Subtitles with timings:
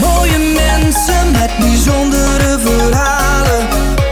[0.00, 3.68] Mooie mensen met bijzondere verhalen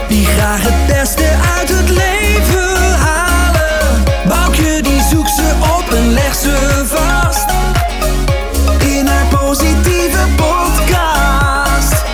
[0.09, 1.29] Die graag het beste
[1.59, 7.51] uit het leven halen Boukje die zoekt ze op en legt ze vast
[8.87, 12.05] In haar positieve podcast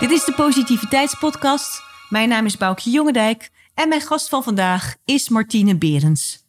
[0.00, 1.82] Dit is de Positiviteitspodcast.
[2.08, 6.44] Mijn naam is Boukje Jongendijk en mijn gast van vandaag is Martine Berends.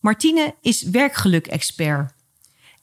[0.00, 2.12] Martine is werkgeluk-expert.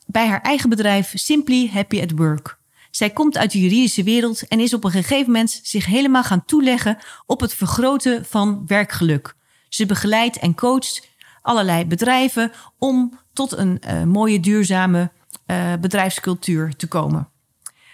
[0.06, 2.60] Bij haar eigen bedrijf Simply Happy at Work.
[2.92, 6.46] Zij komt uit de juridische wereld en is op een gegeven moment zich helemaal gaan
[6.46, 9.36] toeleggen op het vergroten van werkgeluk.
[9.70, 11.08] Ze begeleidt en coacht
[11.42, 15.12] allerlei bedrijven om tot een eh, mooie duurzame
[15.46, 17.30] eh, bedrijfscultuur te komen.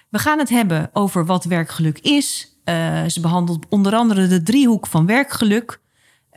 [0.09, 2.55] We gaan het hebben over wat werkgeluk is.
[2.63, 5.79] Eh, ze behandelt onder andere de driehoek van werkgeluk.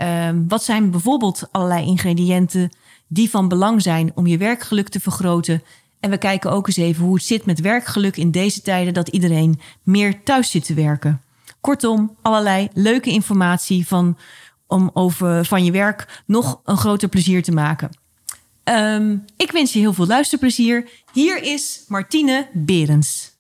[0.01, 2.71] Ehm, wat zijn bijvoorbeeld allerlei ingrediënten
[3.09, 5.63] die van belang zijn om je werkgeluk te vergroten?
[6.01, 9.09] En we kijken ook eens even hoe het zit met werkgeluk in deze tijden dat
[9.09, 11.23] iedereen meer thuis zit te werken.
[11.61, 14.19] Kortom, allerlei leuke informatie van,
[14.67, 17.91] om over, van je werk nog een groter plezier te maken.
[18.65, 20.89] Ehm, ik wens je heel veel luisterplezier.
[21.13, 23.37] Hier is Martine Berends.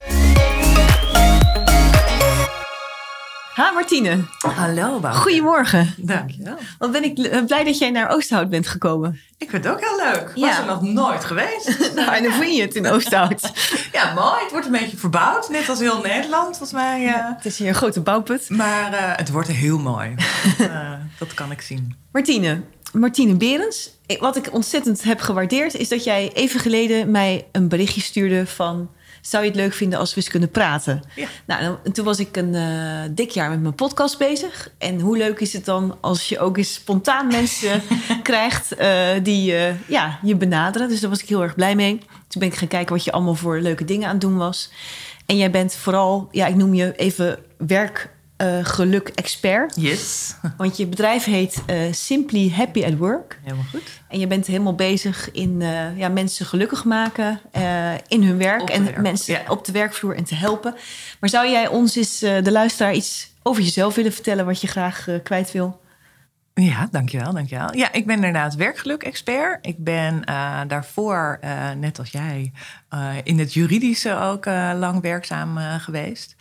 [3.60, 4.24] Ha, Martine.
[4.38, 5.18] Hallo, Bouke.
[5.18, 5.94] Goedemorgen.
[5.96, 6.56] Dankjewel.
[6.78, 9.20] Wat ben ik eh, blij dat jij naar Oosterhout bent gekomen.
[9.38, 10.32] Ik vind het ook heel leuk.
[10.34, 10.46] Ja.
[10.46, 11.78] Was er nog nooit geweest.
[11.94, 13.52] Nou, en dan vind je het in Oosterhout.
[13.92, 14.42] ja, mooi.
[14.42, 15.48] Het wordt een beetje verbouwd.
[15.48, 17.06] Net als heel Nederland, volgens mij.
[17.06, 17.14] eh.
[17.36, 18.50] Het is hier een grote bouwput.
[18.50, 20.14] Maar eh, het wordt heel mooi.
[20.58, 21.96] Eh, dat kan ik zien.
[22.12, 23.90] Martine, Martine Berends.
[24.20, 28.90] Wat ik ontzettend heb gewaardeerd is dat jij even geleden mij een berichtje stuurde van...
[29.20, 31.02] Zou je het leuk vinden als we eens kunnen praten?
[31.14, 31.26] Ja.
[31.44, 34.70] Nou, en toen was ik een eh, dik jaar met mijn podcast bezig.
[34.78, 37.82] En hoe leuk is het dan als je ook eens spontaan mensen
[38.22, 40.88] krijgt eh, die eh, ja, je benaderen.
[40.88, 41.98] Dus daar was ik heel erg blij mee.
[42.28, 44.70] Toen ben ik gaan kijken wat je allemaal voor leuke dingen aan het doen was.
[45.26, 47.38] En jij bent vooral, ja, ik noem je even
[48.40, 49.74] werkgeluk-expert.
[49.76, 50.34] Yes.
[50.56, 53.38] Want je bedrijf heet eh, Simply Happy at Work.
[53.42, 53.82] Helemaal goed.
[54.08, 57.40] En je bent helemaal bezig in eh, ja, mensen gelukkig maken
[58.08, 58.70] in hun werk.
[58.70, 59.42] En werk, mensen ja.
[59.48, 60.74] op de werkvloer en te helpen.
[61.20, 65.06] Maar zou jij ons eens, de luisteraar, iets over jezelf willen vertellen wat je graag
[65.22, 65.80] kwijt wil?
[66.54, 67.76] Ja, dankjewel, dankjewel.
[67.76, 69.66] Ja, ik ben inderdaad werkgeluk-expert.
[69.66, 72.52] Ik ben eh, daarvoor, eh, net als jij,
[72.88, 74.44] eh, in het juridische ook
[74.74, 76.36] lang werkzaam geweest.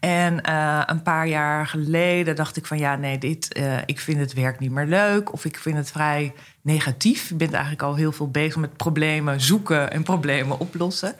[0.00, 0.50] En
[0.90, 4.70] een paar jaar geleden dacht ik van ja, nee, dit, ik vind het werk niet
[4.70, 5.32] meer leuk.
[5.32, 6.32] Of ik vind het vrij
[6.64, 7.30] negatief.
[7.30, 11.16] Ik ben eigenlijk al heel veel bezig met problemen zoeken en problemen oplossen.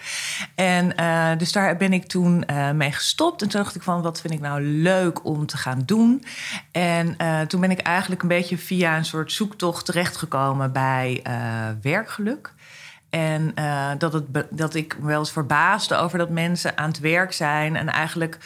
[0.54, 3.42] En eh, dus daar ben ik toen eh, mee gestopt.
[3.42, 6.24] En toen dacht ik van, wat vind ik nou leuk om te gaan doen?
[6.70, 11.22] En eh, toen ben ik eigenlijk een beetje via een soort zoektocht terechtgekomen bij
[11.82, 12.52] werkgeluk.
[13.10, 13.54] En
[13.98, 17.76] dat, het, dat ik me wel eens verbaasde over dat mensen aan het werk zijn
[17.76, 18.38] en eigenlijk.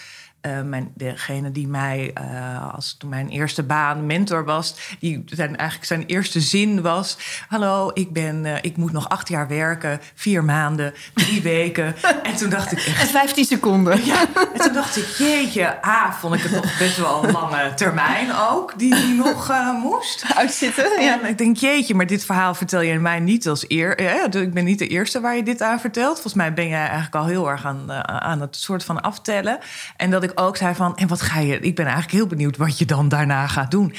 [0.49, 5.57] Eh, mijn, degene die mij, eh, als toen mijn eerste baan mentor was, die zijn
[5.57, 10.01] eigenlijk zijn eerste zin was: Hallo, ik, ben, eh, ik moet nog acht jaar werken,
[10.15, 11.95] vier maanden, drie weken.
[12.23, 14.05] En toen dacht ik echt, En 15 seconden.
[14.05, 14.21] ja,
[14.55, 18.35] en toen dacht ik, jeetje, A, vond ik het nog best wel een lange termijn
[18.51, 20.25] ook, die, die nog moest.
[20.35, 21.03] Uitzitten.
[21.03, 21.21] Ja.
[21.21, 24.03] En ik denk, jeetje, maar dit verhaal vertel je mij niet als eer.
[24.03, 26.13] Ja, ik ben niet de eerste waar je dit aan vertelt.
[26.13, 29.59] Volgens mij ben jij eigenlijk al heel erg aan, aan het soort van aftellen.
[29.97, 31.61] En dat ik ook zei van, en wat ga je...
[31.61, 33.95] Ik ben eigenlijk heel benieuwd wat je dan daarna gaat doen.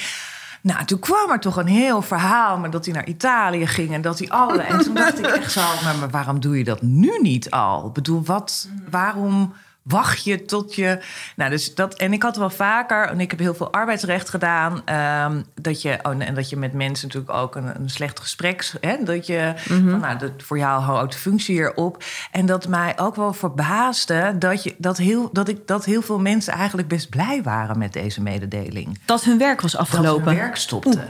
[0.62, 4.02] Nou, toen kwam er toch een heel verhaal met dat hij naar Italië ging en
[4.02, 4.62] dat hij alle.
[4.62, 7.88] En toen dacht ik echt zo, maar, maar waarom doe je dat nu niet al?
[7.88, 11.00] Ik bedoel, wat, waarom wacht je tot je.
[11.36, 11.94] Nou, dus dat.
[11.96, 16.00] En ik had wel vaker, en ik heb heel veel arbeidsrecht gedaan, ehm, dat je.
[16.04, 18.72] Oh, en dat je met mensen natuurlijk ook een, een slecht gesprek.
[18.82, 19.54] Hè, dat je.
[19.56, 22.04] van, nou, dat, voor jou houdt de functie hierop.
[22.32, 26.20] En dat mij ook wel verbaasde dat, je, dat, heel, dat, ik, dat heel veel
[26.20, 29.00] mensen eigenlijk best blij waren met deze mededeling.
[29.06, 30.26] Dat hun werk was Dat afgelopen.
[30.26, 31.08] hun werk stopte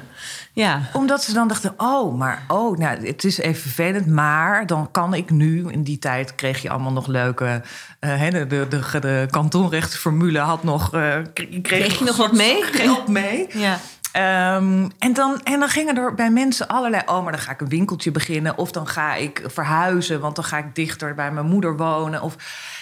[0.54, 0.82] Ja.
[0.94, 5.14] omdat ze dan dachten, oh, maar oh, nou, het is even vervelend, maar dan kan
[5.14, 5.72] ik nu.
[5.72, 7.62] In die tijd kreeg je allemaal nog leuke,
[8.00, 12.34] eh, hè, de, de, de, de kantonrechtsformule had nog, eh, kreeg, Kreeg je nog wat
[12.34, 12.64] mee?
[12.72, 13.48] Geld mee.
[13.60, 13.80] Ja.
[14.12, 17.02] Ehm, en, dan, en dan gingen er bij mensen allerlei...
[17.06, 18.58] oh, maar dan ga ik een winkeltje beginnen...
[18.58, 22.22] of dan ga ik verhuizen, want dan ga ik dichter bij mijn moeder wonen.
[22.22, 22.36] Of,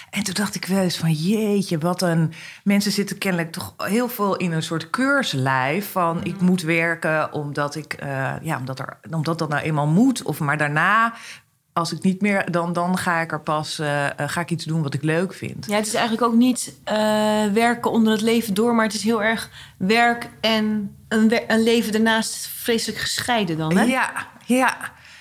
[0.09, 2.33] en toen dacht ik wel eens van, jeetje, wat een...
[2.63, 5.91] Mensen zitten kennelijk toch heel veel in een soort keurslijf...
[5.91, 10.23] van ik moet werken omdat, ik, eh, ja, omdat, er, omdat dat nou eenmaal moet.
[10.23, 11.13] Of maar daarna,
[11.77, 12.51] als ik niet meer...
[12.51, 15.33] dan, dan ga ik er pas eh, eh, ga ik iets doen wat ik leuk
[15.33, 15.65] vind.
[15.67, 16.97] Ja, het is eigenlijk ook niet eh,
[17.53, 21.63] werken onder het leven door, maar het is heel erg werk en een, wer- een
[21.63, 23.83] leven daarnaast vreselijk gescheiden dan, hè?
[23.83, 24.11] Ja,
[24.45, 24.77] ja.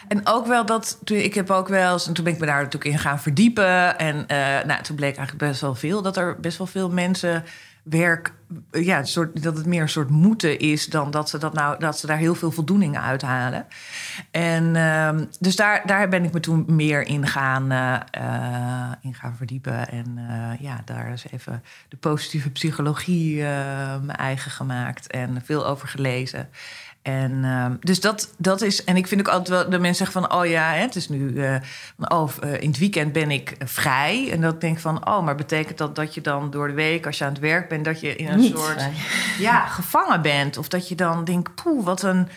[0.08, 2.47] En ook wel dat, toen, ik heb ook wel eens, en toen ben ik me
[2.47, 3.99] daar natuurlijk in gaan verdiepen.
[3.99, 4.25] En
[4.67, 7.44] nou, toen bleek eigenlijk best wel veel, dat er best wel veel mensen
[7.88, 8.32] werk,
[8.70, 11.98] ja, soort, dat het meer een soort moeten is dan dat ze, dat nou, dat
[11.98, 13.66] ze daar heel veel voldoening uithalen.
[14.30, 19.14] En ehm, dus daar, daar ben ik me toen meer in gaan, eh, eh, in
[19.14, 19.88] gaan verdiepen.
[19.88, 25.66] En eh, ja, daar is even de positieve psychologie eh, mijn eigen gemaakt en veel
[25.66, 26.48] over gelezen.
[27.06, 28.85] En ehm, dus dat, dat is.
[28.85, 29.70] En ik vind ook altijd wel.
[29.70, 30.38] De mensen zeggen van.
[30.41, 31.43] Oh ja, hè, het is nu.
[31.44, 31.55] eh,
[31.99, 34.31] oh, eh, in het weekend ben ik eh, vrij.
[34.32, 35.08] En dat denk ik van.
[35.08, 37.69] Oh, maar betekent dat dat je dan door de week, als je aan het werk
[37.69, 38.73] bent, dat je in een Niet soort.
[38.73, 38.93] vrij.
[39.38, 40.56] Ja, gevangen bent.
[40.58, 41.55] Of dat je dan denkt.
[41.55, 42.29] Poeh, wat een.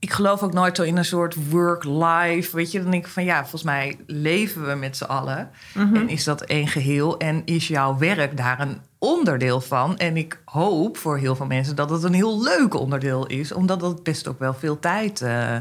[0.00, 2.56] Ik geloof ook nooit zo in een soort work-life.
[2.56, 5.50] Weet je, dan denk ik van ja, volgens mij leven we met z'n allen.
[5.94, 7.18] En is dat één geheel?
[7.18, 9.96] En is jouw werk daar een onderdeel van?
[9.96, 13.80] En ik hoop voor heel veel mensen dat het een heel leuk onderdeel is, omdat
[13.80, 15.56] dat best ook wel veel tijd eh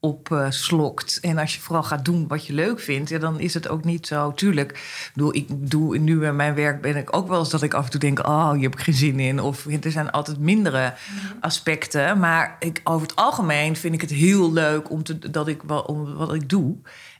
[0.00, 1.20] opslokt.
[1.20, 3.84] en als je vooral gaat doen wat je leuk vindt, ja, dan is het ook
[3.84, 4.32] niet zo.
[4.32, 7.62] Tuurlijk, ik bedoel, ik doe nu in mijn werk ben ik ook wel eens dat
[7.62, 9.40] ik af en toe denk: oh, hier heb ik geen zin in.
[9.40, 10.94] Of er zijn altijd mindere
[11.40, 12.18] aspecten.
[12.18, 16.14] Maar ik, over het algemeen vind ik het heel leuk om te, dat ik om
[16.14, 16.76] wat ik doe.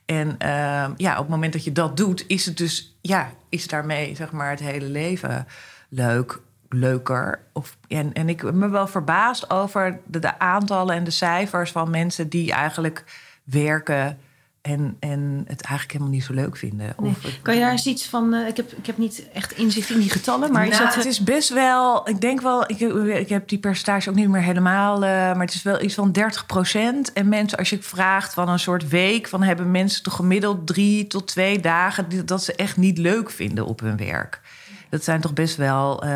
[0.06, 3.66] En ehm, ja, op het moment dat je dat doet, is het dus, ja, is
[3.66, 5.46] daarmee zeg maar het hele leven
[5.88, 7.40] leuk, leuker.
[7.52, 11.70] Of, en, en ik ben me wel verbaasd over de, de aantallen en de cijfers
[11.70, 13.04] van mensen die eigenlijk
[13.44, 14.18] werken
[14.62, 16.94] en, en het eigenlijk helemaal niet zo leuk vinden.
[16.98, 17.10] Nee.
[17.10, 18.34] Of het- Kan je daar eens iets van...
[18.34, 20.94] eh, ik, heb, ik heb niet echt inzicht in die getallen, maar is nou, dat...
[20.94, 22.78] het is best wel, ik denk wel, ik,
[23.18, 26.16] ik heb die percentage ook niet meer helemaal, eh, maar het is wel iets van
[26.18, 30.66] 30% En mensen, als je vraagt van een soort week, van hebben mensen toch gemiddeld
[30.66, 34.40] drie tot twee dagen dat ze echt niet leuk vinden op hun werk.
[34.90, 36.08] Dat zijn toch best wel, eh,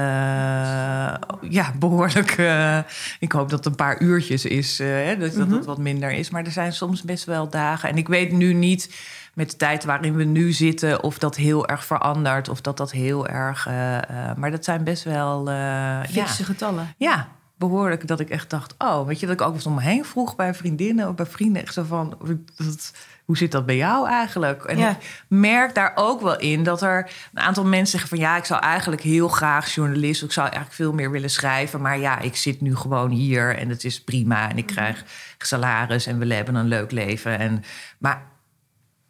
[1.40, 2.30] ja, behoorlijk.
[2.30, 2.78] eh,
[3.18, 6.30] ik hoop dat het een paar uurtjes is, hè, dat, dat het wat minder is.
[6.30, 7.88] Maar er zijn soms best wel dagen.
[7.88, 8.94] En ik weet nu niet
[9.34, 12.90] met de tijd waarin we nu zitten, of dat heel erg verandert, of dat dat
[12.90, 13.66] heel erg.
[14.36, 15.50] maar dat zijn best wel.
[15.50, 16.04] ja.
[16.08, 16.94] fikse getallen.
[16.96, 18.06] ja, behoorlijk.
[18.06, 20.36] Dat ik echt dacht, oh, weet je, dat ik ook eens om me heen vroeg
[20.36, 21.62] bij vriendinnen of bij vrienden.
[21.62, 22.18] Echt zo van,
[22.56, 22.92] dat,
[23.24, 24.64] hoe zit dat bij jou eigenlijk?
[24.64, 24.90] En Ja.
[24.90, 24.96] ik
[25.28, 28.60] merk daar ook wel in dat er een aantal mensen zeggen van, ja, ik zou
[28.60, 32.60] eigenlijk heel graag journalist, ik zou eigenlijk veel meer willen schrijven, maar ja, ik zit
[32.60, 35.04] nu gewoon hier en het is prima en ik krijg
[35.38, 37.38] salaris en we hebben een leuk leven.
[37.38, 37.64] En,
[37.98, 38.22] maar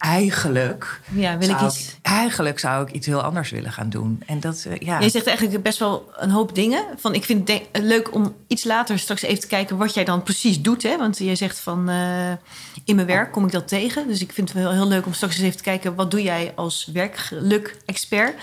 [0.03, 1.97] eigenlijk, Ja, wil ik zou iets...
[2.03, 4.23] eigenlijk zou ik iets heel anders willen gaan doen.
[4.27, 5.01] En dat, eh, ja.
[5.01, 6.85] Jij zegt eigenlijk best wel een hoop dingen.
[6.97, 10.23] Van, ik vind het leuk om iets later straks even te kijken wat jij dan
[10.23, 10.83] precies doet.
[10.83, 10.97] Hè?
[10.97, 12.31] Want jij zegt van eh,
[12.85, 14.09] in mijn werk kom ik dat tegen.
[14.09, 16.23] Dus ik vind het wel heel leuk om straks eens even te kijken wat doe
[16.23, 18.35] jij als werkgeluk-expert.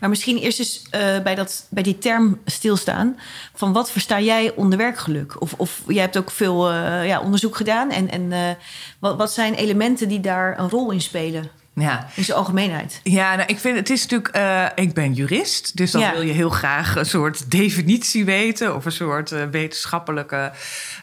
[0.00, 3.18] Maar misschien eerst eens eh, bij, dat, bij die term stilstaan.
[3.54, 5.40] Van wat versta jij onder werkgeluk?
[5.40, 6.72] Of, of jij hebt ook veel
[7.02, 7.90] ja, onderzoek gedaan.
[7.90, 8.56] En, en
[8.98, 11.48] wat, wat zijn elementen die daar een rol in spelen?
[11.74, 12.06] ja.
[12.14, 13.00] In zijn algemeenheid.
[13.02, 14.34] Ja, nou, ik vind het is natuurlijk.
[14.34, 16.12] eh, ik ben jurist, dus dan Ja.
[16.12, 20.52] wil je heel graag een soort definitie weten of een soort eh, wetenschappelijke.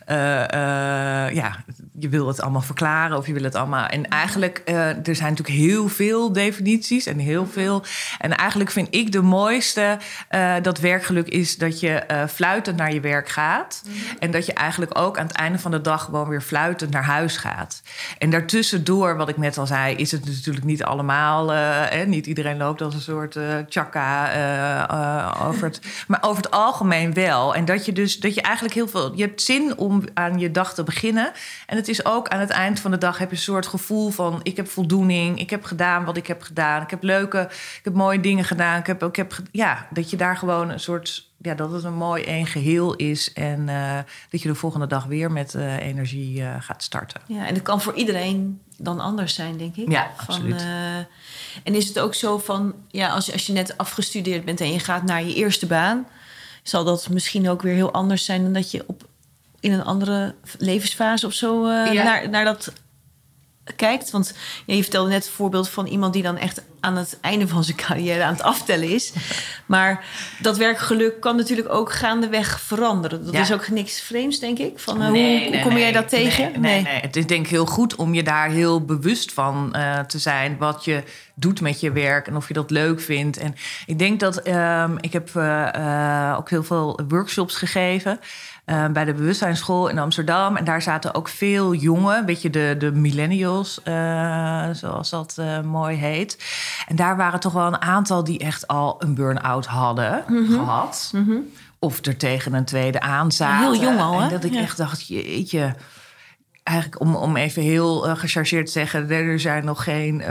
[0.06, 0.16] eh,
[1.34, 1.64] ja,
[2.00, 3.86] je wil het allemaal verklaren of je wil het allemaal.
[3.86, 7.84] En eigenlijk, eh, er zijn natuurlijk heel veel definities en heel veel.
[8.20, 9.98] En eigenlijk vind ik de mooiste
[10.28, 13.84] eh, dat werkgeluk is dat je eh, fluitend naar je werk gaat.
[14.20, 17.04] En dat je eigenlijk ook aan het einde van de dag gewoon weer fluitend naar
[17.04, 17.82] huis gaat.
[18.18, 21.54] En daartussendoor, wat ik net al zei, is het natuurlijk niet allemaal.
[21.54, 23.38] eh, niet iedereen loopt als een soort
[23.70, 24.32] chakka
[25.48, 25.82] over het.
[26.08, 27.56] Maar over het algemeen wel.
[27.56, 29.16] En dat je dus dat je eigenlijk heel veel.
[29.16, 31.32] Je hebt zin om aan je dag te beginnen.
[31.66, 34.10] En het is ook aan het eind van de dag heb je een soort gevoel
[34.10, 35.40] van ik heb voldoening.
[35.40, 36.82] Ik heb gedaan wat ik heb gedaan.
[36.82, 38.80] Ik heb leuke, ik heb mooie dingen gedaan.
[38.80, 41.32] Ik heb, ik heb ja, dat je daar gewoon een soort.
[41.38, 43.34] Ja, dat het een mooi één geheel is.
[43.34, 43.98] En eh,
[44.30, 47.22] dat je de volgende dag weer met eh, energie eh, gaat starten.
[47.28, 49.92] Ja, en dat kan voor iedereen dan anders zijn, denk ik.
[49.92, 50.66] Ja, Van, absoluut.
[51.64, 54.80] en is het ook zo van, ja, als, als je net afgestudeerd bent en je
[54.80, 56.08] gaat naar je eerste baan,
[56.64, 59.08] zal dat misschien ook weer heel anders zijn dan dat je op
[59.64, 62.04] in een andere levensfase of zo eh, Ja.
[62.04, 62.74] naar, naar dat
[63.76, 64.12] kijkt.
[64.12, 64.34] Want
[64.66, 67.64] ja, je vertelde net een voorbeeld van iemand die dan echt aan het einde van
[67.64, 69.14] zijn carrière aan het aftellen is.
[69.66, 70.06] Maar
[70.42, 73.26] dat werkgeluk kan natuurlijk ook gaandeweg veranderen.
[73.26, 73.42] Dat Ja.
[73.42, 74.80] is ook niks vreemds, denk ik.
[74.80, 76.62] Van, eh, Nee, hoe, nee, hoe kom jij dat tegen?
[76.62, 76.94] Nee, nee.
[77.02, 80.58] Het is denk ik heel goed om je daar heel bewust van eh, te zijn.
[80.58, 81.04] Wat je
[81.36, 83.38] doet met je werk en of je dat leuk vindt.
[83.38, 83.56] En
[83.86, 85.30] ik denk dat ehm, ik heb
[86.38, 88.20] ook heel veel workshops gegeven.
[88.66, 90.58] Eh, bij de bewustzijnsschool in Amsterdam.
[90.58, 95.62] En daar zaten ook veel jongen, een beetje de, de millennials, eh, zoals dat eh,
[95.62, 96.44] mooi heet.
[96.88, 101.14] En daar waren toch wel een aantal die echt al een burn-out hadden gehad
[101.80, 103.72] of er tegen een tweede aan zaten.
[103.72, 104.24] Heel jong al, hè?
[104.24, 104.60] En dat ik Ja.
[104.60, 105.76] echt dacht, jeetje.
[106.64, 109.10] Eigenlijk om, om even heel gechargeerd te zeggen...
[109.12, 110.24] er zijn nog geen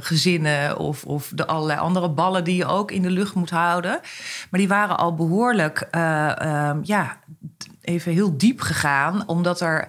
[0.00, 2.44] gezinnen of, of de allerlei andere ballen...
[2.44, 4.00] die je ook in de lucht moet houden.
[4.50, 7.16] Maar die waren al behoorlijk, eh, ehm, ja,
[7.84, 9.28] even heel diep gegaan...
[9.28, 9.88] omdat er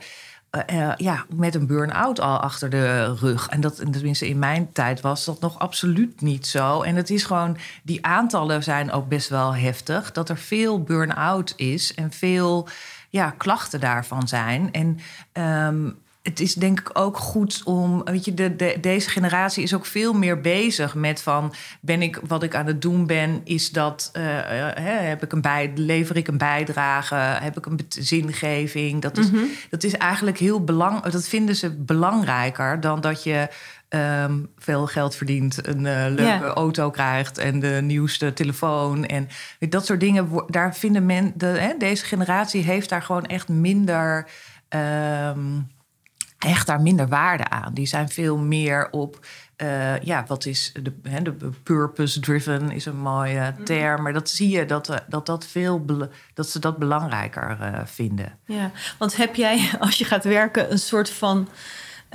[0.56, 3.48] eh, eh, ja, met een burn-out al achter de rug.
[3.48, 6.82] En dat, en tenminste in mijn tijd was dat nog absoluut niet zo.
[6.82, 10.12] En het is gewoon, die aantallen zijn ook best wel heftig.
[10.12, 12.68] Dat er veel burn-out is en veel
[13.10, 14.72] ja, klachten daarvan zijn.
[14.72, 15.00] En
[15.32, 15.90] ehm,
[16.26, 19.86] het is denk ik ook goed om, weet je, de, de, deze generatie is ook
[19.86, 24.10] veel meer bezig met van, ben ik wat ik aan het doen ben, is dat,
[24.14, 29.02] eh, eh, hè, heb ik een bij, lever ik een bijdrage, heb ik een zingeving?
[29.02, 29.28] Dat is,
[29.70, 33.48] dat is eigenlijk heel belangrijk, dat vinden ze belangrijker dan dat je
[33.90, 39.28] ehm, veel geld verdient, een eh, leuke auto krijgt en de nieuwste telefoon en
[39.70, 40.44] dat soort dingen.
[40.48, 44.28] Daar vinden men, de, hè, deze generatie heeft daar gewoon echt minder.
[44.70, 45.40] ehm,
[46.46, 47.74] echt daar minder waarde aan.
[47.74, 49.26] Die zijn veel meer op,
[49.56, 54.66] eh, ja, wat is de, de purpose-driven is een mooie term, maar dat zie je
[54.66, 55.86] dat, eh, dat, dat, veel,
[56.34, 58.38] dat ze dat belangrijker eh, vinden.
[58.46, 61.50] Ja, want heb jij als je gaat werken een soort van,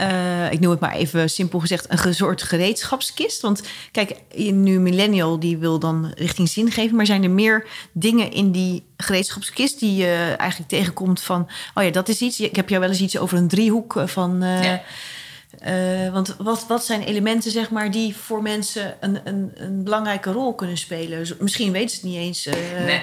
[0.01, 3.41] eh, ik noem het maar even simpel gezegd, een soort gereedschapskist?
[3.41, 4.15] Want kijk,
[4.53, 9.79] nu millennial die wil dan richting zingeving, maar zijn er meer dingen in die gereedschapskist
[9.81, 12.41] die je eigenlijk tegenkomt van, oh ja, dat is iets.
[12.41, 14.43] Ik heb jou wel eens iets over een driehoek eh, van.
[14.43, 16.11] eh, Ja.
[16.13, 20.55] want wat, wat zijn elementen, zeg maar, die voor mensen een, een, een belangrijke rol
[20.55, 21.27] kunnen spelen?
[21.39, 22.45] Misschien weten ze het niet eens.
[22.85, 23.03] Nee,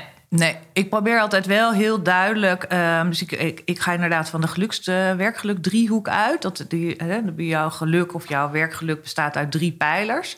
[0.74, 2.64] ik probeer altijd wel heel duidelijk.
[2.64, 6.42] ehm, dus ik, ik, ik ga inderdaad van de gelukste werkgeluk driehoek uit.
[6.42, 10.38] Dat die, hè, jouw geluk of jouw werkgeluk bestaat uit drie pijlers.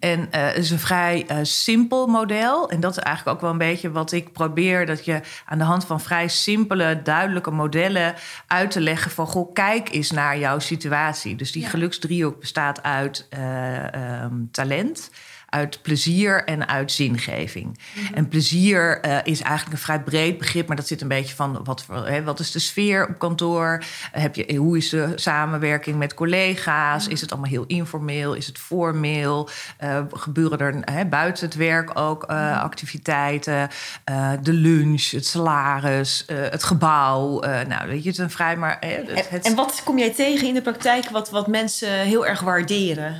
[0.00, 2.70] En eh, het is een vrij eh, simpel model.
[2.70, 4.86] En dat is eigenlijk ook wel een beetje wat ik probeer.
[4.86, 8.14] Dat je aan de hand van vrij simpele, duidelijke modellen
[8.46, 11.36] uit te leggen van goh, kijk eens naar jouw situatie.
[11.36, 15.10] Dus die geluksdriehoek bestaat uit eh, ehm, talent
[15.48, 17.78] uit plezier en uit zingeving.
[18.14, 21.60] En plezier eh, is eigenlijk een vrij breed begrip, maar dat zit een beetje van
[21.64, 23.82] wat, hè, wat is de sfeer op kantoor?
[24.12, 27.06] Heb je, hoe is de samenwerking met collega's?
[27.08, 28.34] Is het allemaal heel informeel?
[28.34, 29.48] Is het formeel?
[29.76, 33.68] Eh, gebeuren er hè, buiten het werk ook eh, activiteiten?
[34.04, 37.40] Eh, de lunch, het salaris, het gebouw.
[37.68, 38.78] Nou, weet je, het is een vrij maar.
[38.78, 41.88] eh, het, En, het- en wat kom jij tegen in de praktijk wat, wat mensen
[41.92, 43.16] heel erg waarderen?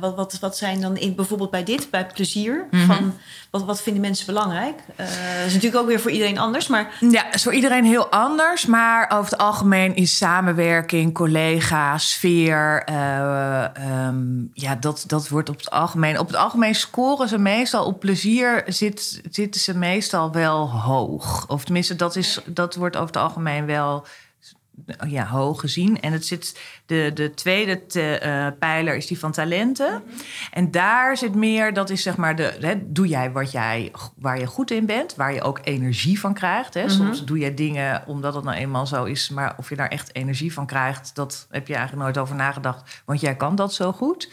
[0.00, 2.66] Wat, wat, wat zijn dan in, bijvoorbeeld bij dit, bij plezier?
[2.70, 2.86] Mhm.
[2.86, 3.14] van,
[3.50, 4.78] wat, wat vinden mensen belangrijk?
[4.96, 8.08] Eh, dat is natuurlijk ook weer voor iedereen anders, maar Ja, is voor iedereen heel
[8.10, 8.66] anders.
[8.66, 12.82] Maar over het algemeen is samenwerking, collega, sfeer.
[12.84, 16.18] eh, ehm, ja, dat, dat wordt op het algemeen.
[16.18, 18.62] Op het algemeen scoren ze meestal op plezier.
[18.66, 21.48] Zit, zitten ze meestal wel hoog.
[21.48, 24.06] Of tenminste, dat, is, dat wordt over het algemeen wel
[25.06, 26.00] ja, hoog gezien.
[26.00, 30.02] En het zit, de, de tweede te- eh, pijler is die van talenten.
[30.52, 34.38] En daar zit meer, dat is zeg maar, de, hè, doe jij wat jij, waar
[34.38, 36.74] je goed in bent, waar je ook energie van krijgt.
[36.74, 36.88] Hè?
[36.88, 40.14] Soms doe je dingen omdat het nou eenmaal zo is, maar of je daar echt
[40.14, 43.92] energie van krijgt, dat heb je eigenlijk nooit over nagedacht, want jij kan dat zo
[43.92, 44.28] goed.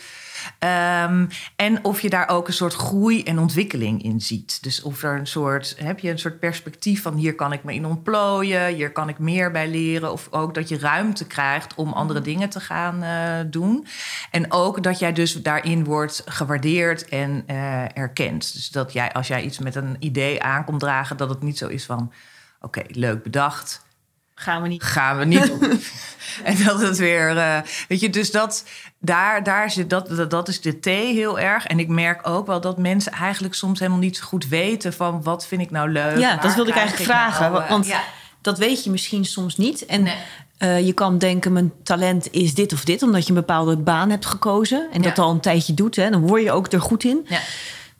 [0.60, 4.64] Ehm, en of je daar ook een soort groei en ontwikkeling in ziet.
[4.64, 7.74] Dus of er een soort, heb je een soort perspectief van hier kan ik me
[7.74, 10.12] in ontplooien, hier kan ik meer bij leren.
[10.12, 13.88] Of ook dat je ruimte krijgt om andere dingen te gaan eh, doen.
[14.32, 18.54] En ook dat jij dus daarin wordt gewaardeerd en eh, erkend.
[18.54, 21.68] Dus dat jij, als jij iets met een idee aankomt dragen, dat het niet zo
[21.68, 22.12] is van
[22.62, 23.83] oké, leuk bedacht
[24.44, 24.84] gaan we niet.
[24.84, 25.52] gaan we niet
[26.44, 27.58] en dat het weer, eh,
[27.88, 28.64] weet je, dus dat
[29.00, 31.66] daar, daar zit dat, dat, dat is de T heel erg.
[31.66, 35.24] En ik merk ook wel dat mensen eigenlijk soms helemaal niet zo goed weten van
[35.24, 36.18] wat vind ik nou leuk.
[36.18, 37.52] Ja, dat wilde ik eigenlijk vragen.
[37.52, 38.02] nou, eh, want ja.
[38.42, 39.86] dat weet je misschien soms niet.
[39.86, 40.16] En Nee.
[40.58, 44.10] eh, je kan denken, mijn talent is dit of dit, omdat je een bepaalde baan
[44.10, 44.88] hebt gekozen.
[44.92, 45.96] En dat al een tijdje doet.
[45.96, 47.26] Hè, dan word je ook er goed in.
[47.30, 47.40] Ja.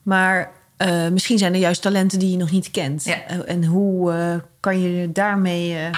[0.02, 3.04] Maar eh, misschien zijn er juist talenten die je nog niet kent.
[3.04, 3.26] Ja.
[3.46, 5.90] En hoe eh, kan je daarmee.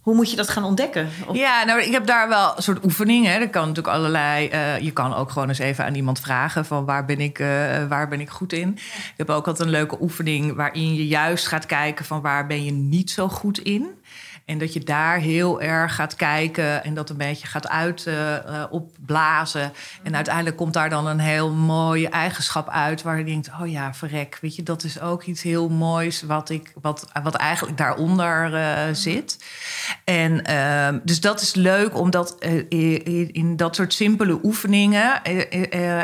[0.00, 1.08] Hoe moet je dat gaan ontdekken?
[1.32, 3.40] Ja, nou, ik heb daar wel een soort oefeningen.
[3.40, 4.48] Er kan natuurlijk allerlei.
[4.48, 7.46] eh, je kan ook gewoon eens even aan iemand vragen van waar ben ik, eh,
[7.88, 8.68] waar ben ik goed in.
[8.78, 12.64] Ik heb ook altijd een leuke oefening waarin je juist gaat kijken van waar ben
[12.64, 13.86] je niet zo goed in.
[14.50, 18.36] En dat je daar heel erg gaat kijken en dat een beetje gaat uit eh,
[18.36, 19.72] eh, opblazen.
[20.02, 23.94] En uiteindelijk komt daar dan een heel mooie eigenschap uit waar je denkt: oh ja,
[23.94, 28.54] verrek, weet je, dat is ook iets heel moois wat, ik, wat, wat eigenlijk daaronder
[28.54, 29.44] eh, zit.
[30.04, 32.36] En ehm, dus dat is leuk omdat
[32.68, 35.22] in, in dat soort simpele oefeningen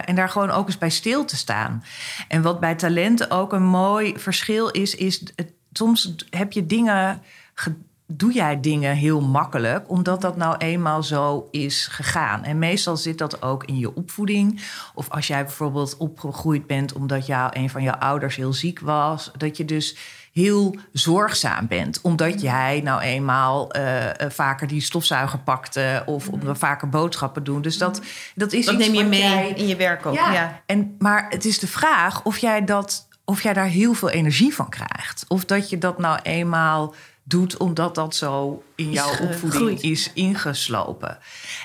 [0.04, 1.84] en daar gewoon ook eens bij stil te staan.
[2.28, 5.22] En wat bij talenten ook een mooi verschil is, is
[5.72, 7.22] soms heb je dingen,
[7.54, 12.44] ge- doe jij dingen heel makkelijk, omdat dat nou eenmaal zo is gegaan.
[12.44, 14.60] En meestal zit dat ook in je opvoeding.
[14.94, 19.30] Of als jij bijvoorbeeld opgegroeid bent omdat jou, een van jouw ouders heel ziek was,
[19.36, 19.96] dat je dus
[20.32, 22.00] heel zorgzaam bent.
[22.00, 27.62] Omdat jij nou eenmaal eh, eh, vaker die stofzuiger pakte of om vaker boodschappen doen.
[27.62, 28.00] Dus dat,
[28.34, 30.14] dat is Dat iets neem je mee jij- in je werk ook.
[30.14, 30.32] ja.
[30.32, 30.60] Ja.
[30.66, 34.54] En, maar het is de vraag of jij, dat, of jij daar heel veel energie
[34.54, 35.24] van krijgt.
[35.28, 36.94] Of dat je dat nou eenmaal
[37.28, 41.18] doet omdat dat zo in jouw Is opvoeding is ingeslopen.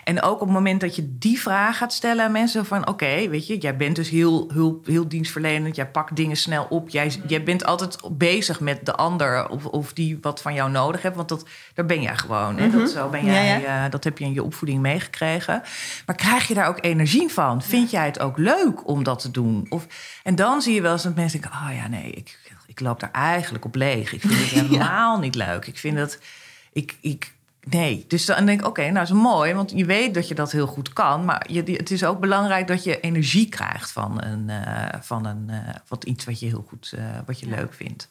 [0.03, 2.87] En ook op het moment dat je die vraag gaat stellen aan mensen van...
[2.87, 5.75] oké, weet je, jij bent dus heel, heel, heel dienstverlenend.
[5.75, 6.89] Jij pakt dingen snel op.
[6.89, 11.01] Jij, jij bent altijd bezig met de ander of, of die wat van jou nodig
[11.01, 11.15] heeft.
[11.15, 12.57] Want dat, daar ben jij gewoon.
[12.57, 12.69] Hè?
[12.69, 13.85] Dat, zo ben jij, ja.
[13.85, 15.61] eh, dat heb je in je opvoeding meegekregen.
[16.05, 17.61] Maar krijg je daar ook energie van?
[17.61, 19.65] Vind jij het ook leuk om dat te doen?
[19.69, 19.87] Of,
[20.23, 21.59] en dan zie je wel eens dat mensen denken...
[21.59, 22.39] oh ja, nee, ik,
[22.71, 24.13] ik loop daar eigenlijk op leeg.
[24.13, 25.65] Ik vind het helemaal niet leuk.
[25.65, 26.19] Ik vind het...
[26.73, 30.27] Ik, ik, nee, dus dan denk ik, oké, nou is mooi, want je weet dat
[30.27, 33.91] je dat heel goed kan, maar je, het is ook belangrijk dat je energie krijgt
[33.91, 37.47] van een, eh, van een eh, wat iets wat je heel goed, eh, wat je
[37.47, 38.07] leuk vindt.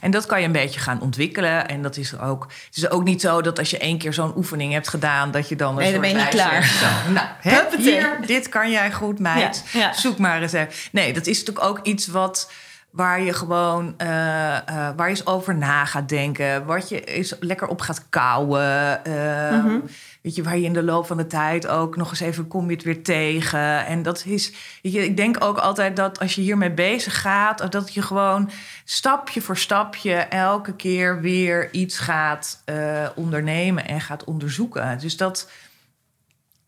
[0.00, 1.68] En dat kan je een beetje gaan ontwikkelen.
[1.68, 2.42] En dat is ook.
[2.66, 5.48] Het is ook niet zo dat als je één keer zo'n oefening hebt gedaan, dat
[5.48, 5.70] je dan.
[5.70, 6.64] Een Nee, dan ben je klaar.
[6.64, 7.92] Zo, nou, hè, Huppatee.
[7.92, 9.64] hier, dit kan jij goed, meid.
[9.72, 9.92] Ja, ja.
[9.92, 10.72] Zoek maar eens even.
[10.92, 12.50] Nee, dat is natuurlijk ook iets wat
[12.90, 14.64] waar je gewoon eh, eh,
[14.96, 16.66] waar je eens over na gaat denken.
[16.66, 19.04] Wat je eens lekker op gaat kouwen.
[19.04, 19.78] eh, Mhm.
[20.22, 22.68] Weet je, waar je in de loop van de tijd ook nog eens even kom
[22.68, 23.86] je het weer tegen.
[23.86, 24.52] En dat is,
[24.82, 28.50] weet je, ik denk ook altijd dat als je hiermee bezig gaat, dat je gewoon
[28.84, 34.98] stapje voor stapje elke keer weer iets gaat eh, ondernemen en gaat onderzoeken.
[34.98, 35.50] Dus dat,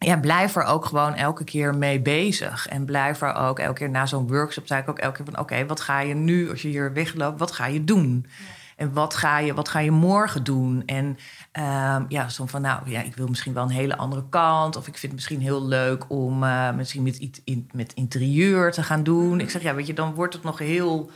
[0.06, 2.68] ja, blijf er ook gewoon elke keer mee bezig.
[2.68, 5.40] En blijf er ook elke keer na zo'n workshop, zei ik ook elke keer van:
[5.40, 8.26] oké, wat ga je nu als je hier wegloopt, wat ga je doen?
[8.76, 10.82] En wat ga je, wat ga je morgen doen?
[10.86, 11.18] En
[11.52, 14.76] ehm, ja, zo van, nou ja, ik wil misschien wel een hele andere kant.
[14.76, 18.72] Of ik vind het misschien heel leuk om eh, misschien met, iets in, met interieur
[18.72, 19.40] te gaan doen.
[19.40, 21.10] Ik zeg, ja, weet je, dan wordt het nog heel...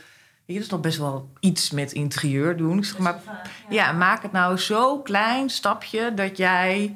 [0.45, 2.77] Weet je, is nog best wel iets met interieur doen.
[2.77, 3.21] Ik zeg, maar
[3.69, 6.95] ja, maak het nou zo klein stapje dat jij...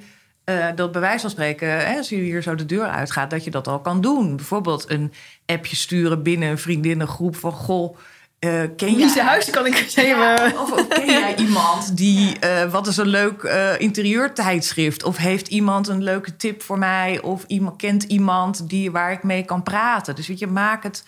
[0.57, 3.43] eh, dat bij wijze van spreken, hè, als je hier zo de deur uitgaat, dat
[3.43, 4.35] je dat al kan doen.
[4.35, 5.13] Bijvoorbeeld een
[5.45, 7.51] appje sturen binnen een vriendinnengroep van...
[7.51, 7.97] Goh,
[8.39, 10.59] eh, ken Wie zijn huis kan ik eens Ja, even...
[10.59, 15.03] of, of ken jij iemand die, eh, wat is een leuk eh, interieurtijdschrift?
[15.03, 17.21] Of heeft iemand een leuke tip voor mij?
[17.21, 20.15] Of iemand kent iemand die, waar ik mee kan praten?
[20.15, 21.03] Dus weet je, maak, het,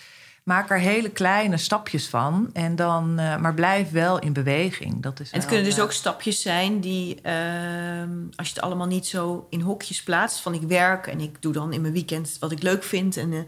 [0.52, 2.50] maak er hele kleine stapjes van.
[2.54, 5.02] En dan, eh, maar blijf wel in beweging.
[5.02, 8.54] Dat is En het wel, kunnen dus eh, ook stapjes zijn die, ehm, als je
[8.54, 11.82] het allemaal niet zo in hokjes plaatst, van ik werk en ik doe dan in
[11.82, 13.18] mijn weekend wat ik leuk vind.
[13.18, 13.40] En, eh,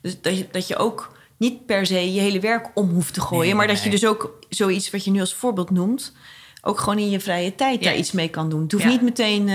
[0.00, 3.20] dus dat je, dat je ook niet per se je hele werk om hoeft te
[3.20, 6.12] gooien, Nee, maar nee, dat je dus ook zoiets wat je nu als voorbeeld noemt,
[6.62, 7.84] ook gewoon in je vrije tijd Ja.
[7.90, 8.62] daar iets mee kan doen.
[8.62, 8.90] Het hoeft Ja.
[8.90, 9.48] niet meteen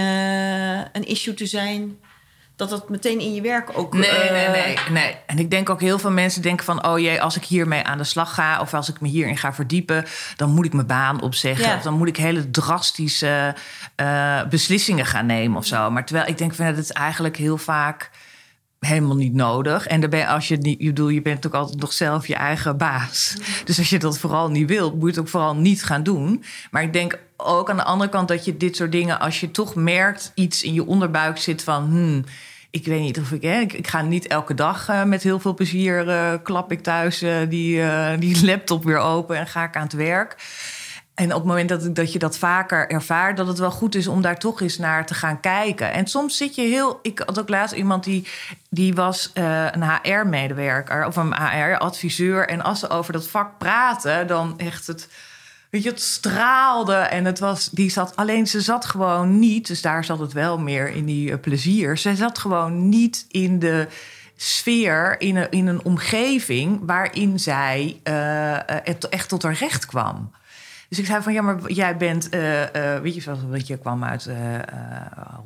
[0.94, 1.98] een issue te zijn
[2.60, 3.94] dat dat meteen in je werk ook.
[3.94, 5.16] Nee, eh, nee, nee, nee.
[5.26, 6.86] En ik denk ook heel veel mensen denken van...
[6.86, 8.60] oh jee, als ik hiermee aan de slag ga...
[8.60, 10.06] of als ik me hierin ga verdiepen...
[10.36, 11.68] dan moet ik mijn baan opzeggen.
[11.68, 11.76] Ja.
[11.76, 13.56] Of dan moet ik hele drastische
[13.96, 15.92] eh, beslissingen gaan nemen of zo.
[15.92, 16.66] Maar terwijl ik denk van...
[16.66, 18.10] dat is eigenlijk heel vaak
[18.80, 19.88] helemaal niet nodig.
[19.88, 20.80] En dan ben je, als je het niet...
[20.80, 23.36] Je, bedoel, je bent natuurlijk altijd nog zelf je eigen baas.
[23.66, 24.94] Dus als je dat vooral niet wilt...
[24.94, 26.44] moet je het ook vooral niet gaan doen.
[26.72, 28.28] Maar ik denk ook aan de andere kant...
[28.28, 29.20] dat je dit soort dingen...
[29.20, 31.84] als je toch merkt iets in je onderbuik zit van...
[31.84, 32.24] Hmm,
[32.72, 35.40] ik weet niet of ik, hè, ik, ik ga niet elke dag eh, met heel
[35.40, 37.82] veel plezier eh, klap ik thuis eh, die,
[38.18, 40.36] die laptop weer open en ga ik aan het werk.
[41.20, 44.08] En op het moment dat, dat je dat vaker ervaart, dat het wel goed is
[44.08, 45.92] om daar toch eens naar te gaan kijken.
[45.92, 47.00] En soms zit je heel.
[47.02, 48.28] Ik had ook laatst iemand die,
[48.70, 52.48] die was eh, een HR-medewerker of een HR-adviseur.
[52.48, 55.08] En als ze over dat vak praten, dan echt het.
[55.70, 59.82] Weet je, het straalde en het was, die zat, alleen ze zat gewoon niet, dus
[59.82, 61.98] daar zat het wel meer in die eh, plezier.
[61.98, 63.88] Ze zat gewoon niet in de
[64.36, 68.00] sfeer, in een, in een omgeving waarin zij
[68.84, 70.32] het echt tot haar recht kwam.
[70.90, 74.04] Dus ik zei van, ja, maar jij bent, eh, eh, weet je, zoals, je, kwam
[74.04, 74.36] uit eh,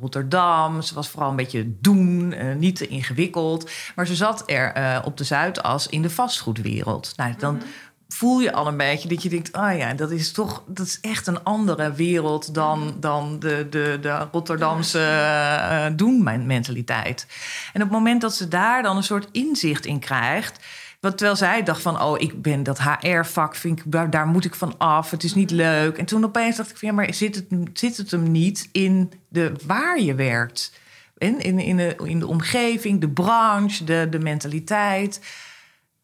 [0.00, 0.82] Rotterdam.
[0.82, 3.70] Ze was vooral een beetje doen, niet te ingewikkeld.
[3.94, 7.12] Maar ze zat er op de Zuidas in de vastgoedwereld.
[7.16, 7.62] Nou, dan
[8.08, 10.98] voel je al een beetje dat je denkt, oh ja, dat is toch, dat is
[11.00, 17.26] echt een andere wereld dan, dan de, de, de Rotterdamse doen-mentaliteit.
[17.72, 20.58] En op het moment dat ze daar dan een soort inzicht in krijgt.
[21.04, 24.44] Wat terwijl zij dacht van, oh, ik ben dat HR-vak, vind ik, daar, daar moet
[24.44, 25.10] ik van af.
[25.10, 25.98] Het is niet leuk.
[25.98, 29.12] En toen opeens dacht ik van, ja, maar zit het, zit het hem niet in
[29.28, 30.80] de waar je werkt?
[31.18, 35.20] In, in, in, de, in de omgeving, de branche, de, de mentaliteit.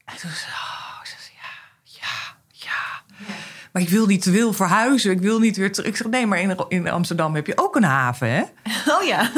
[0.05, 3.03] En toen oh, ze zei, ja, ja, ja.
[3.73, 5.11] Maar ik wil niet te wil verhuizen.
[5.11, 5.89] Ik wil niet weer terug.
[5.89, 8.43] Ik zeg, nee, maar in, in Amsterdam heb je ook een haven, hè?
[8.95, 9.31] Oh ja.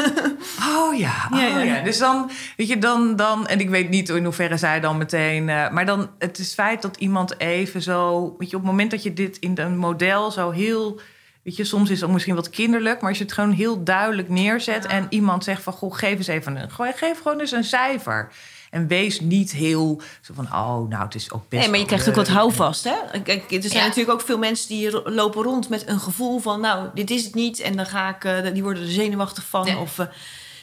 [0.77, 1.61] Oh ja, oh Ja, ja.
[1.61, 1.83] ja.
[1.83, 3.47] Dus dan, weet je, dan, dan...
[3.47, 5.49] En ik weet niet in hoeverre zij dan meteen...
[5.49, 8.35] eh, maar dan het is feit dat iemand even zo...
[8.39, 11.01] Weet je, op het moment dat je dit in een model zo heel...
[11.43, 13.01] Weet je, soms is het ook misschien wat kinderlijk...
[13.01, 14.87] maar als je het gewoon heel duidelijk neerzet...
[14.87, 16.71] en iemand zegt van, goh, geef eens even een...
[16.71, 18.33] Geef gewoon eens een cijfer.
[18.73, 21.87] En wees niet heel zo van, oh, nou, het is ook best Nee, maar je
[21.87, 23.21] krijgt ook wat houvast, hè?
[23.23, 23.87] Kijk, er zijn Ja.
[23.87, 26.61] natuurlijk ook veel mensen die lopen rond met een gevoel van...
[26.61, 28.25] nou, dit is het niet en dan ga ik...
[28.25, 29.67] eh, die worden er zenuwachtig van.
[29.67, 29.81] Ja.
[29.81, 30.07] Of, eh,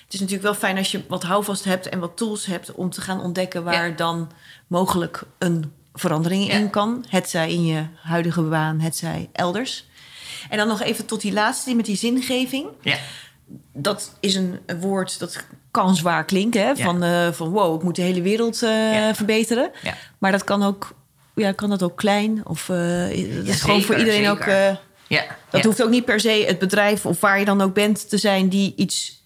[0.04, 2.72] het is natuurlijk wel fijn als je wat houvast hebt en wat tools hebt...
[2.72, 3.95] om te gaan ontdekken waar Ja.
[3.95, 4.32] dan
[4.67, 6.54] mogelijk een verandering Ja.
[6.54, 7.06] in kan.
[7.10, 9.86] Het zij in je huidige baan, het zij elders.
[10.50, 12.67] En dan nog even tot die laatste, die met die zingeving.
[12.82, 12.98] Ja.
[13.74, 16.65] Dat is een, een woord dat kan zwaar klinken.
[16.65, 16.75] Hè?
[16.75, 19.71] Van, eh, van wow, ik moet de hele wereld eh, verbeteren.
[20.17, 20.93] Maar dat kan ook,
[21.36, 22.41] ja, kan dat ook klein.
[22.43, 22.77] Of eh,
[23.36, 24.43] dat is gewoon voor iedereen ook.
[24.43, 24.79] zeker.
[25.08, 25.23] Ja.
[25.49, 28.17] dat hoeft ook niet per se het bedrijf of waar je dan ook bent te
[28.17, 29.18] zijn die iets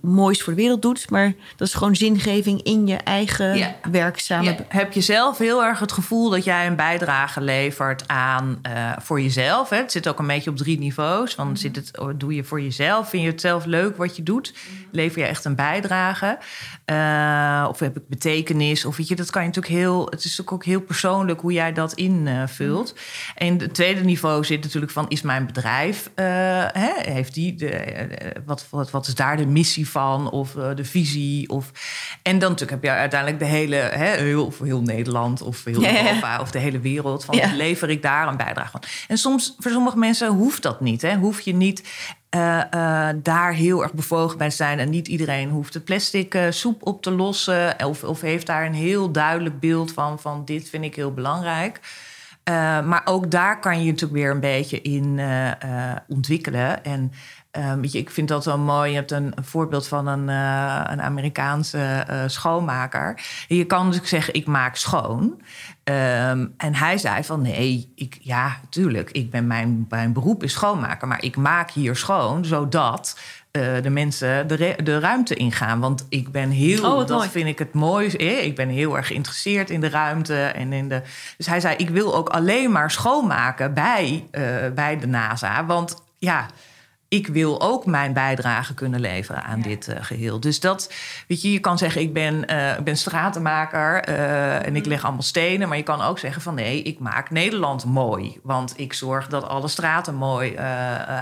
[0.00, 1.10] moois voor de wereld doet.
[1.10, 3.74] Maar dat is gewoon zingeving in je eigen Ja.
[3.90, 4.44] werk samen.
[4.52, 8.92] Ja, heb je zelf heel erg het gevoel dat jij een bijdrage levert aan eh,
[9.00, 9.70] voor jezelf?
[9.70, 9.76] Hè?
[9.76, 11.36] Het zit ook een beetje op drie niveaus.
[11.36, 11.46] Mhm.
[11.46, 13.08] Van zit het, oh, doe je voor jezelf?
[13.08, 14.52] Vind je het zelf leuk wat je doet?
[14.52, 14.82] Mhm.
[14.90, 16.38] Lever je echt een bijdrage?
[16.88, 18.84] Eh, of heb ik betekenis?
[18.84, 20.06] Of weet je, dat kan je natuurlijk heel.
[20.10, 22.94] Het is ook heel persoonlijk hoe jij dat invult.
[23.34, 26.24] En het tweede niveau zit natuurlijk van: is mijn bedrijf, eh,
[26.72, 30.30] hè, heeft die de, eh, wat, wat, wat is daar de missie van?
[30.30, 31.48] Of de visie?
[31.48, 31.70] Of,
[32.22, 35.90] en dan natuurlijk heb je uiteindelijk de hele, hè, heel, heel Nederland of heel Ja,
[35.98, 36.06] ja.
[36.06, 37.24] Europa of de hele wereld.
[37.24, 37.54] Van Ja.
[37.54, 38.82] lever ik daar een bijdrage van?
[39.08, 41.02] En soms, voor sommige mensen hoeft dat niet.
[41.02, 41.16] Hè?
[41.16, 41.82] Hoef je niet
[42.30, 44.78] eh, eh, daar heel erg bevogen bij zijn.
[44.78, 47.84] En niet iedereen hoeft de plastic eh, soep op te lossen.
[47.84, 51.80] Of, of heeft daar een heel duidelijk beeld van, van dit vind ik heel belangrijk.
[52.84, 55.20] Maar ook daar kan je natuurlijk weer een beetje in
[56.08, 56.84] ontwikkelen.
[56.84, 57.12] En
[57.80, 58.90] weet je, ik vind dat wel mooi.
[58.90, 60.28] Je hebt een, voorbeeld van een,
[60.92, 63.20] een Amerikaanse schoonmaker.
[63.48, 65.40] Je kan dus zeggen, ik maak schoon.
[65.88, 70.52] Ehm, en hij zei van nee, ik, ja, tuurlijk, ik ben mijn, mijn beroep is
[70.52, 73.18] schoonmaker, maar ik maak hier schoon zodat
[73.50, 75.80] eh, de mensen de, de ruimte ingaan.
[75.80, 77.28] Want ik ben heel, Oh, dat mooi.
[77.28, 78.18] vind ik het mooiste.
[78.18, 81.02] eh, Ik ben heel erg geïnteresseerd in de ruimte en in de.
[81.36, 84.42] Dus hij zei, ik wil ook alleen maar schoonmaken bij, eh,
[84.74, 86.46] bij de NASA, want ja
[87.08, 90.40] ik wil ook mijn bijdrage kunnen leveren aan dit eh, geheel.
[90.40, 90.92] Dus dat,
[91.28, 95.04] weet je, je kan zeggen, ik ben, eh, ik ben stratenmaker eh, en ik leg
[95.04, 95.68] allemaal stenen.
[95.68, 98.38] Maar je kan ook zeggen van nee, ik maak Nederland mooi.
[98.42, 100.56] Want ik zorg dat alle straten mooi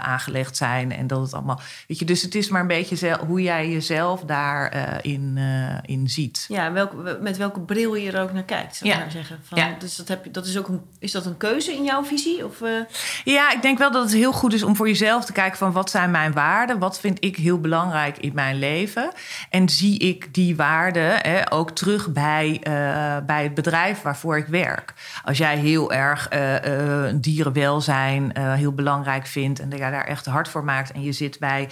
[0.03, 0.93] aangelegd zijn.
[0.93, 4.21] En dat het allemaal, weet je, dus het is maar een beetje hoe jij jezelf
[4.21, 5.39] daarin in,
[5.85, 6.45] in ziet.
[6.49, 6.89] Ja,
[7.21, 9.03] met welke bril je er ook naar kijkt, zou ik Ja.
[9.03, 9.41] maar zeggen.
[9.43, 9.75] Van, Ja.
[9.79, 12.45] Dus dat, heb je, dat is, ook een, is dat een keuze in jouw visie?
[12.45, 12.61] Of,
[13.25, 15.73] Ja, ik denk wel dat het heel goed is om voor jezelf te kijken van
[15.77, 16.79] wat zijn mijn waarden?
[16.79, 19.13] Wat vind ik heel belangrijk in mijn leven?
[19.51, 24.47] En zie ik die waarden hè, ook terug bij, eh, bij het bedrijf waarvoor ik
[24.47, 24.95] werk?
[25.25, 30.27] Als jij heel erg eh, eh, dierenwelzijn heel belangrijk vindt en dat jij daar echt
[30.27, 31.69] hard voor maakt en je zit bij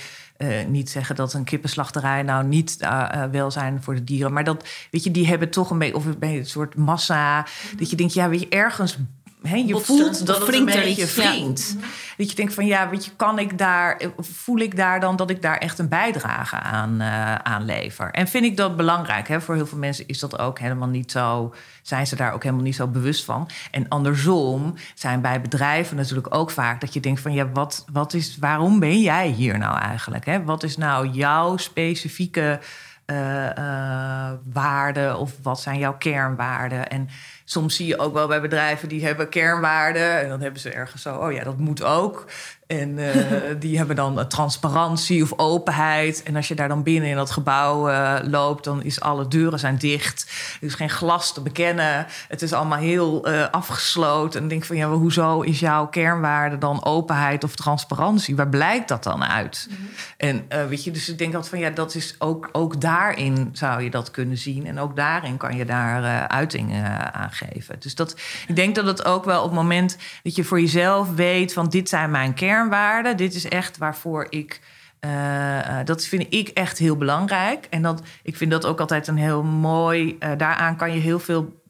[0.68, 5.04] niet zeggen dat een kippenslachterij nou niet eh, welzijn voor de dieren, maar dat weet
[5.04, 8.14] je, die hebben toch een beetje of een beetje een soort massa dat je denkt,
[8.14, 8.98] ja, weet je, ergens
[9.44, 11.30] je voelt dat het een beetje ja.
[11.30, 11.76] wringt.
[12.16, 15.30] Dat je denkt van ja, weet je, kan ik daar, voel ik daar dan dat
[15.30, 17.02] ik daar echt een bijdrage aan,
[17.42, 18.10] aan lever?
[18.10, 19.28] En vind ik dat belangrijk?
[19.28, 19.40] Hè?
[19.40, 22.64] Voor heel veel mensen is dat ook helemaal niet zo, zijn ze daar ook helemaal
[22.64, 23.50] niet zo bewust van.
[23.70, 28.14] En andersom zijn bij bedrijven natuurlijk ook vaak dat je denkt van ja, wat, wat
[28.14, 30.26] is, waarom ben jij hier nou eigenlijk?
[30.26, 30.44] Hè?
[30.44, 32.60] Wat is nou jouw specifieke
[33.04, 36.88] eh, eh, waarden of wat zijn jouw kernwaarden?
[36.88, 37.08] En
[37.44, 41.02] soms zie je ook wel bij bedrijven die hebben kernwaarden en dan hebben ze ergens
[41.02, 42.26] zo, oh ja, dat moet ook.
[42.66, 46.22] En eh, die hebben dan eh, transparantie of openheid.
[46.22, 49.58] En als je daar dan binnen in dat gebouw eh, loopt, dan is alle deuren
[49.58, 50.26] zijn dicht.
[50.60, 52.06] Er is geen glas te bekennen.
[52.28, 54.32] Het is allemaal heel afgesloten.
[54.34, 58.36] En dan denk van ja, hoezo is jouw kernwaarde dan openheid of transparantie?
[58.36, 59.68] Waar blijkt dat dan uit?
[60.16, 63.48] En eh, weet je, dus ik denk altijd van ja, dat is ook, ook daarin
[63.52, 64.66] zou je dat kunnen zien.
[64.66, 67.76] En ook daarin kan je daar uiting eh, aan geven.
[67.78, 68.16] Dus dat,
[68.46, 71.68] ik denk dat het ook wel op het moment dat je voor jezelf weet van
[71.68, 73.16] dit zijn mijn kernwaarden.
[73.16, 74.60] Dit is echt waarvoor ik.
[75.00, 77.66] eh, eh, dat vind ik echt heel belangrijk.
[77.70, 80.16] En dat, ik vind dat ook altijd een heel mooi.
[80.18, 81.62] eh, daaraan kan je heel veel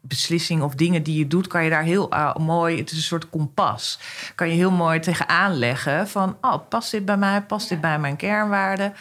[0.00, 2.08] beslissingen of dingen die je doet, kan je daar heel
[2.40, 2.78] mooi.
[2.78, 3.98] Het is een soort kompas.
[4.34, 7.42] Kan je heel mooi tegenaan leggen van, oh, past dit bij mij?
[7.42, 8.94] Past dit bij mijn kernwaarden?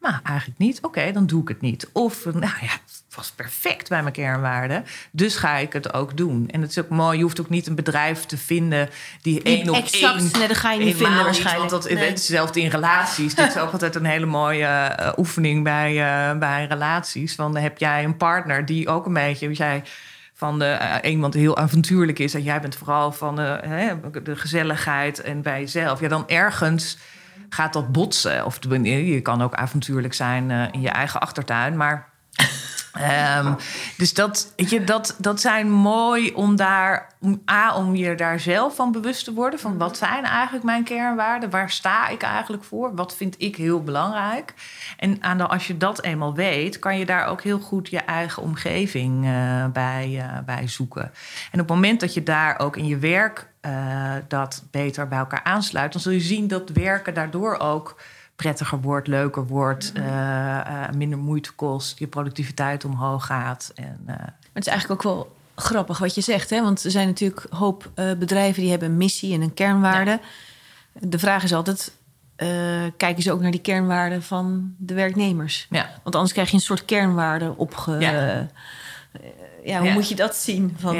[0.00, 0.82] Nou, eigenlijk niet.
[0.82, 1.90] Oké, dan doe ik het niet.
[1.92, 2.72] Of, nou ja,
[3.14, 4.84] was perfect bij mijn kernwaarden.
[5.10, 6.48] Dus ga ik het ook doen.
[6.50, 7.16] En het is ook mooi.
[7.16, 8.88] Je hoeft ook niet een bedrijf te vinden
[9.22, 10.30] die één op exact, één...
[10.38, 11.70] nee, dat ga je niet vinden waarschijnlijk.
[11.70, 12.08] want dat, Nee.
[12.08, 13.34] hetzelfde in relaties.
[13.34, 17.34] Dit is ook altijd een hele mooie eh, oefening bij, eh, bij relaties.
[17.34, 19.52] Van, heb jij een partner die ook een beetje...
[19.52, 19.82] jij
[20.34, 22.34] van de, eh, iemand die heel avontuurlijk is...
[22.34, 26.00] en jij bent vooral van de, hè, de gezelligheid en bij jezelf.
[26.00, 26.98] Ja, dan ergens
[27.48, 28.44] gaat dat botsen.
[28.44, 32.10] Of je kan ook avontuurlijk zijn eh, in je eigen achtertuin, maar...
[32.92, 33.54] Ehm,
[33.96, 38.40] dus dat, weet je, dat, dat zijn mooi om daar, om, A, om je daar
[38.40, 39.58] zelf van bewust te worden.
[39.58, 41.50] Van wat zijn eigenlijk mijn kernwaarden?
[41.50, 42.94] Waar sta ik eigenlijk voor?
[42.94, 44.54] Wat vind ik heel belangrijk?
[44.96, 47.98] En aan de, als je dat eenmaal weet, kan je daar ook heel goed je
[47.98, 51.12] eigen omgeving eh, bij, eh, bij zoeken.
[51.50, 55.18] En op het moment dat je daar ook in je werk eh, dat beter bij
[55.18, 57.96] elkaar aansluit, dan zul je zien dat werken daardoor ook
[58.42, 63.72] prettiger wordt, leuker wordt, eh, eh, minder moeite kost, je productiviteit omhoog gaat.
[63.74, 66.50] En, eh, Maar het is eigenlijk ook wel grappig wat je zegt.
[66.50, 66.62] Hè?
[66.62, 70.20] Want er zijn natuurlijk een hoop bedrijven die hebben een missie en een kernwaarde.
[70.92, 71.92] De vraag is altijd,
[72.96, 75.66] kijken ze ook naar die kernwaarden van de werknemers?
[75.70, 75.90] ja.
[76.02, 77.96] Want anders krijg je een soort kernwaarde opge...
[77.98, 78.48] Ja.
[79.64, 80.76] ja, hoe moet je dat zien?
[80.78, 80.96] Van,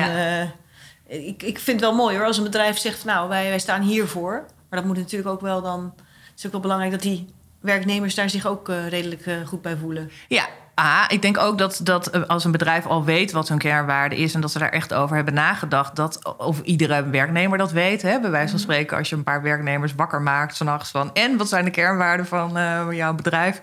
[1.07, 3.05] ik, ik vind het wel mooi hoor, als een bedrijf zegt...
[3.05, 4.47] nou, wij, wij staan hiervoor.
[4.69, 5.95] Maar dat moet natuurlijk ook wel dan...
[6.43, 7.27] Het is ook wel belangrijk dat die
[7.61, 10.11] werknemers daar zich ook eh, redelijk eh, goed bij voelen.
[10.29, 13.59] Ja, ah, ik denk ook dat, dat eh, als een bedrijf al weet wat hun
[13.59, 17.73] kernwaarde is en dat ze daar echt over hebben nagedacht, dat of iedere werknemer dat
[17.73, 18.03] weet.
[18.03, 18.21] Hè?
[18.21, 21.49] Bij wijze van spreken, als je een paar werknemers wakker maakt s'nachts van en wat
[21.49, 22.53] zijn de kernwaarden van
[22.95, 23.61] jouw bedrijf,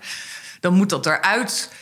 [0.60, 1.72] dan moet dat eruit.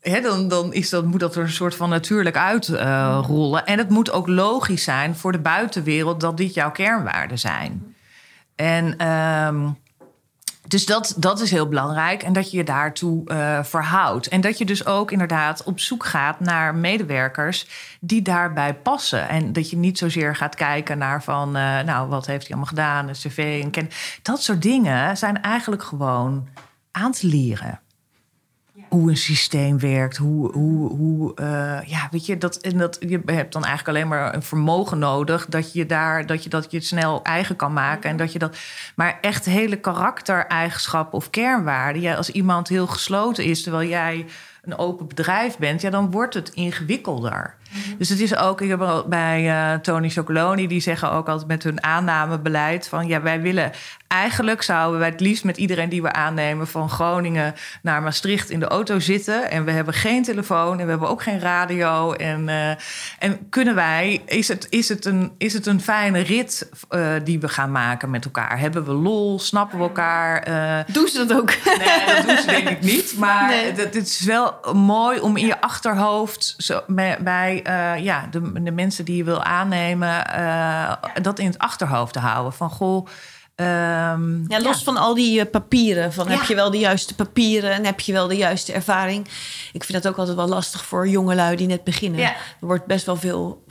[0.00, 3.66] Hè, dan dan is dat, moet dat er een soort van natuurlijk uitrollen.
[3.66, 7.94] en het moet ook logisch zijn voor de buitenwereld dat dit jouw kernwaarden zijn.
[8.56, 9.68] En ehm,
[10.68, 12.22] dus dat, dat is heel belangrijk.
[12.22, 14.28] En dat je je daartoe eh, verhoudt.
[14.28, 17.66] En dat je dus ook inderdaad op zoek gaat naar medewerkers
[18.00, 19.28] die daarbij passen.
[19.28, 22.68] En dat je niet zozeer gaat kijken naar van, eh, nou, wat heeft hij allemaal
[22.68, 23.90] gedaan, een cv en ken.
[24.22, 26.48] Dat soort dingen zijn eigenlijk gewoon
[26.90, 27.80] aan te leren.
[28.88, 33.20] Hoe een systeem werkt, hoe, hoe, hoe eh, ja, weet je, dat, en dat, je
[33.26, 36.76] hebt dan eigenlijk alleen maar een vermogen nodig dat je daar, dat je dat je
[36.76, 38.56] het snel eigen kan maken en dat je dat,
[38.94, 44.26] maar echt hele karaktereigenschappen of kernwaarden, ja, als iemand heel gesloten is terwijl jij
[44.62, 47.54] een open bedrijf bent, ja, dan wordt het ingewikkelder.
[47.98, 51.48] Dus het is ook, ik heb al bij eh, Tony Chocoloni, die zeggen ook altijd
[51.48, 53.72] met hun aannamebeleid van ja, wij willen
[54.08, 58.60] eigenlijk zouden wij het liefst met iedereen die we aannemen van Groningen naar Maastricht in
[58.60, 62.48] de auto zitten en we hebben geen telefoon en we hebben ook geen radio en,
[62.48, 62.70] eh,
[63.18, 67.40] en kunnen wij, is het, is het, een, is het een fijne rit eh, die
[67.40, 68.58] we gaan maken met elkaar?
[68.58, 69.38] Hebben we lol?
[69.38, 70.42] Snappen we elkaar?
[70.92, 71.52] Doen ze dat ook?
[71.78, 73.14] Nee, dat doen ze denk ik niet.
[73.18, 76.54] Maar het is wel mooi om in je achterhoofd...
[76.58, 76.80] Zo,
[77.18, 80.26] bij eh, ja, de, de mensen die je wil aannemen...
[80.26, 82.52] eh, dat in het achterhoofd te houden.
[82.52, 83.06] Van, goh...
[83.54, 86.12] ehm, Ja, los van al die eh, papieren.
[86.12, 86.32] Van Ja.
[86.36, 89.24] heb je wel de juiste papieren en heb je wel de juiste ervaring.
[89.72, 92.20] Ik vind dat ook altijd wel lastig voor jongelui die net beginnen.
[92.20, 92.30] Ja.
[92.30, 93.64] Er wordt best wel veel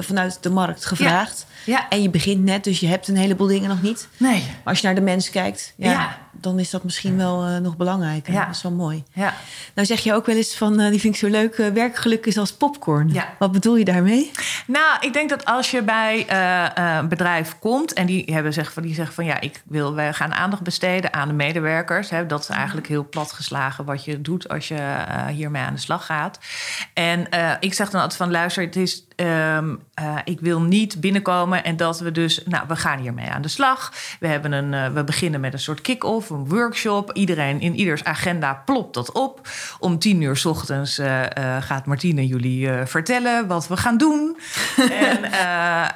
[0.00, 1.46] vanuit de markt gevraagd.
[1.66, 1.88] Ja.
[1.88, 4.08] En je begint net, dus je hebt een heleboel dingen nog niet.
[4.16, 4.40] Nee.
[4.40, 6.18] Maar als je naar de mens kijkt, Ja.
[6.40, 8.32] Dan is dat misschien wel eh, nog belangrijker.
[8.32, 8.44] Ja.
[8.44, 9.04] Dat is wel mooi.
[9.12, 9.34] Ja.
[9.74, 12.26] Nou zeg je ook wel eens van, eh, die vind ik zo leuk, eh, werkgeluk
[12.26, 13.12] is als popcorn.
[13.12, 13.28] Ja.
[13.38, 14.30] Wat bedoel je daarmee?
[14.66, 16.26] Nou, ik denk dat als je bij
[16.74, 20.34] een bedrijf komt en die hebben van, die zeggen van ja, ik wil, wij gaan
[20.34, 22.10] aandacht besteden aan de medewerkers.
[22.10, 26.06] Hè, dat is eigenlijk heel platgeslagen wat je doet als je hiermee aan de slag
[26.06, 26.38] gaat.
[26.94, 27.28] En
[27.60, 31.76] ik zeg dan altijd van luister, het is, ehm, eh, ik wil niet binnenkomen en
[31.76, 33.92] dat we dus, nou, we gaan hiermee aan de slag.
[34.20, 37.12] We hebben een, we beginnen met een soort kick-off, een workshop.
[37.12, 39.48] Iedereen in ieders agenda plopt dat op.
[39.78, 43.96] Om tien uur 's ochtends eh, eh, gaat Martine jullie eh, vertellen wat we gaan
[43.96, 44.38] doen.
[44.90, 45.24] en,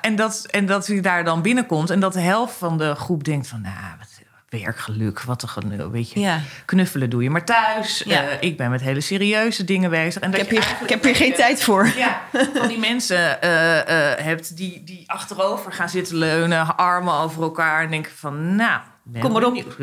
[0.00, 3.24] en, dat, en dat u daar dan binnenkomt en dat de helft van de groep
[3.24, 4.12] denkt van, nou, wat
[4.60, 6.40] werkgeluk, wat een weet je, Ja.
[6.64, 8.02] knuffelen doe je maar thuis.
[8.06, 8.22] Ja.
[8.40, 10.22] Ik ben met hele serieuze dingen bezig.
[10.22, 11.88] En Ik dat heb, je hier, ik heb hier geen tijd voor.
[11.96, 12.20] ja,
[12.54, 17.90] van die mensen eh, hebt die, die achterover gaan zitten leunen, armen over elkaar en
[17.90, 18.80] denken van, nou,
[19.20, 19.76] Kom maar op.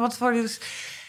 [0.00, 0.32] Wat voor?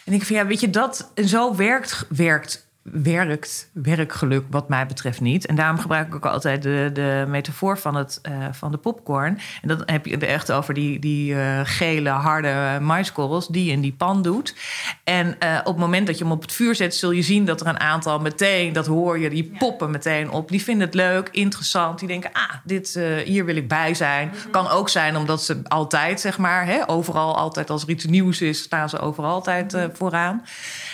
[0.06, 4.86] En ik van ja, weet je dat en zo werkt werkt werkt werkgeluk wat mij
[4.86, 5.46] betreft niet.
[5.46, 9.40] En daarom gebruik ik ook altijd de, de metafoor van, het, eh, van de popcorn.
[9.62, 13.72] En dan heb je het echt over die, die eh, gele, harde maiskorrels die je
[13.72, 14.56] in die pan doet.
[15.04, 17.46] En eh, op het moment dat je hem op het vuur zet, zul je zien
[17.46, 20.50] dat er een aantal meteen, dat hoor je, die poppen meteen op.
[20.50, 22.00] Die vinden het leuk, interessant.
[22.00, 24.32] Die denken, ah, dit, hier wil ik bij zijn.
[24.52, 28.42] Kan ook zijn omdat ze altijd, zeg maar, hè, overal altijd als er iets nieuws
[28.42, 30.44] is, staan ze overal altijd eh, vooraan.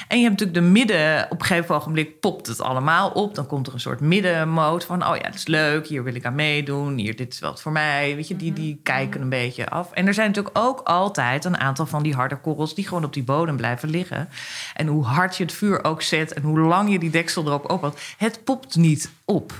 [0.07, 3.35] En je hebt natuurlijk de midden, op een gegeven ogenblik popt het allemaal op.
[3.35, 6.25] Dan komt er een soort middenmoot van, oh ja, dat is leuk, hier wil ik
[6.25, 8.15] aan meedoen, hier, dit is wat voor mij.
[8.15, 9.91] Weet je, die, die kijken een beetje af.
[9.91, 13.13] En er zijn natuurlijk ook altijd een aantal van die harde korrels die gewoon op
[13.13, 14.29] die bodem blijven liggen.
[14.75, 17.71] En hoe hard je het vuur ook zet en hoe lang je die deksel erop
[17.71, 19.53] ophoudt, het popt niet op.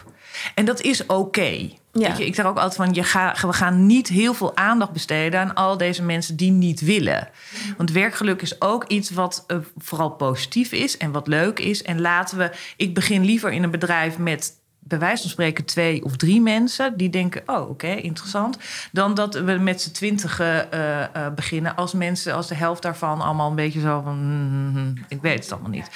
[0.56, 1.70] En dat is oké.
[1.94, 2.18] Ja.
[2.18, 5.56] Ik zeg ook altijd van, je ga, we gaan niet heel veel aandacht besteden aan
[5.56, 7.30] al deze mensen die niet willen.
[7.78, 11.84] Want werkgeluk is ook iets wat eh, vooral positief is en wat leuk is.
[11.84, 14.58] En laten we, ik begin liever in een bedrijf met
[14.90, 18.58] bij wijze van spreken twee of drie mensen die denken: oh, oké, interessant.
[18.92, 23.22] Dan dat we met z'n twintigen eh, eh, beginnen als mensen, als de helft daarvan
[23.22, 25.90] allemaal een beetje zo van: hmm, ik weet het allemaal niet.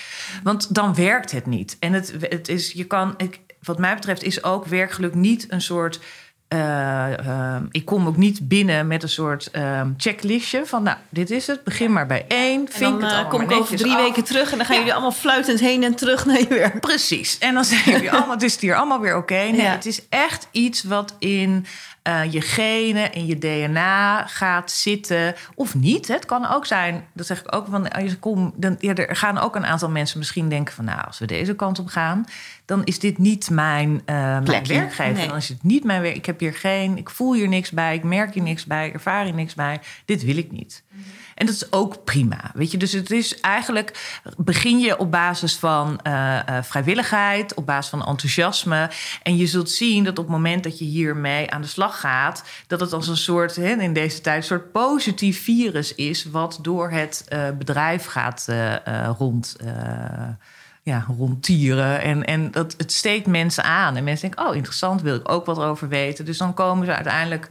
[0.44, 1.78] Want dan werkt het niet.
[1.80, 5.62] En het, het is, je kan, ik, wat mij betreft, is ook werkgeluk niet een
[5.62, 6.00] soort.
[6.48, 11.32] eh, ehm, ik kom ook niet binnen met een soort ehm, checklistje van, nou, dit
[11.32, 12.68] is het, begin maar bij één.
[12.70, 14.02] Vink dan het eh, kom ik over drie af.
[14.02, 16.80] weken terug en dan gaan jullie allemaal fluitend heen en terug naar je werk.
[16.80, 17.38] Precies.
[17.38, 19.34] En dan zeggen jullie allemaal, het is hier allemaal weer oké.
[19.34, 19.72] Nee, Ja.
[19.72, 21.66] het is echt iets wat in
[22.04, 25.36] eh, je genen, in je DNA gaat zitten.
[25.56, 26.08] Of niet.
[26.08, 29.16] Het kan ook zijn, dat zeg ik ook, van, als je komt, dan, ja, er
[29.16, 30.86] gaan ook een aantal mensen misschien denken van...
[30.86, 32.26] nou, als we deze kant op gaan,
[32.66, 35.14] dan is dit niet mijn, eh, mijn werkgever.
[35.14, 35.28] Nee.
[35.28, 36.16] Dan is het niet mijn werk.
[36.16, 38.94] Ik heb hier geen, ik voel hier niks bij, ik merk hier niks bij, ik
[38.94, 39.80] ervaar hier niks bij.
[40.06, 40.84] Dit wil ik niet.
[41.36, 42.52] En dat is ook prima.
[42.54, 47.66] Weet je, dus het is eigenlijk begin je op basis van eh, eh, vrijwilligheid, op
[47.66, 48.90] basis van enthousiasme.
[49.24, 52.44] En je zult zien dat op het moment dat je hiermee aan de slag gaat,
[52.68, 56.60] dat het als een soort, hè, in deze tijd, een soort positief virus is, wat
[56.62, 58.48] door het eh, bedrijf gaat
[59.18, 59.56] rond.
[60.84, 62.02] ja, rondtieren.
[62.02, 63.96] En, en dat, het steekt mensen aan.
[63.96, 66.26] En mensen denken, oh, interessant, wil ik ook wat over weten.
[66.26, 67.50] Dus dan komen ze uiteindelijk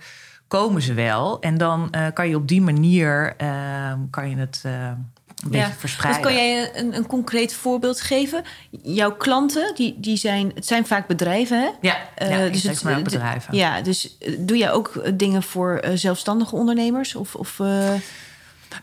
[0.58, 1.40] komen ze wel.
[1.40, 5.72] En dan eh, kan je op die manier eh, kan je het eh, een beetje
[5.78, 6.22] verspreiden.
[6.22, 8.44] Dus kan jij een, een concreet voorbeeld geven?
[8.82, 11.68] Jouw klanten, die, die zijn, het zijn vaak bedrijven, hè?
[11.80, 13.56] Ja, ja dus maar bedrijven.
[13.56, 17.14] Ja, dus doe jij ook dingen voor zelfstandige ondernemers?
[17.14, 17.60] Of, of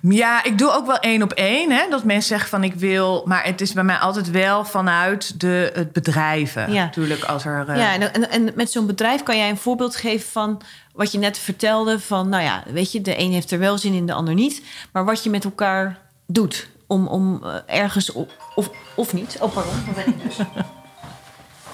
[0.01, 1.71] Ja, ik doe ook wel één op één.
[1.71, 3.23] Hè, dat mensen zeggen van ik wil...
[3.25, 6.71] Maar het is bij mij altijd wel vanuit de, het bedrijven.
[6.73, 6.83] Ja.
[6.83, 7.69] Natuurlijk als er...
[7.69, 10.61] eh, Ja, en, en, en met zo'n bedrijf kan jij een voorbeeld geven van
[10.93, 11.99] wat je net vertelde.
[11.99, 14.61] Van, nou ja, weet je, de een heeft er wel zin in, de ander niet.
[14.91, 15.97] Maar wat je met elkaar
[16.27, 19.37] doet om, om eh, ergens op, of, of niet.
[19.39, 20.37] Oh, pardon, dat ben ik dus.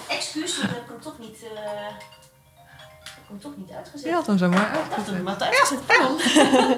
[0.07, 1.59] Excuus, dat heb ik hem toch niet, eh,
[3.41, 4.07] hem toch niet uitgezet.
[4.07, 6.17] Je had hem zo maar Ik had hem wat uitgezet, pardon.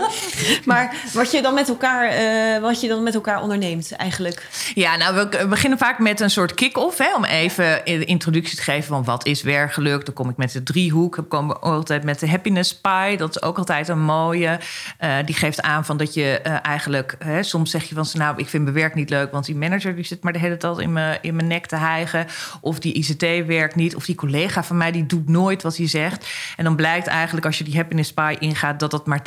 [0.72, 4.48] maar wat je dan met elkaar, eh, wat je dan met elkaar onderneemt eigenlijk.
[4.74, 6.98] Ja, nou, we beginnen vaak met een soort kick-off.
[6.98, 10.06] Hè, om even de introductie te geven van wat is werkgeluk.
[10.06, 11.16] Dan kom ik met de driehoek.
[11.16, 13.18] Dan komen we altijd met de happiness pie.
[13.18, 14.60] Dat is ook altijd een mooie.
[14.98, 17.16] Eh, die geeft aan van dat je eh, eigenlijk...
[17.20, 19.32] Hè, soms zeg je van, nou, ik vind mijn werk niet leuk...
[19.32, 21.76] want die manager die zit maar de hele tijd in mijn, in mijn nek te
[21.76, 22.28] hijgen.
[22.62, 23.96] Of die ICT werkt niet.
[23.96, 26.26] Of die collega van mij, die doet nooit wat hij zegt.
[26.56, 28.80] En dan blijkt eigenlijk als je die happiness pie ingaat...
[28.80, 29.22] dat dat maar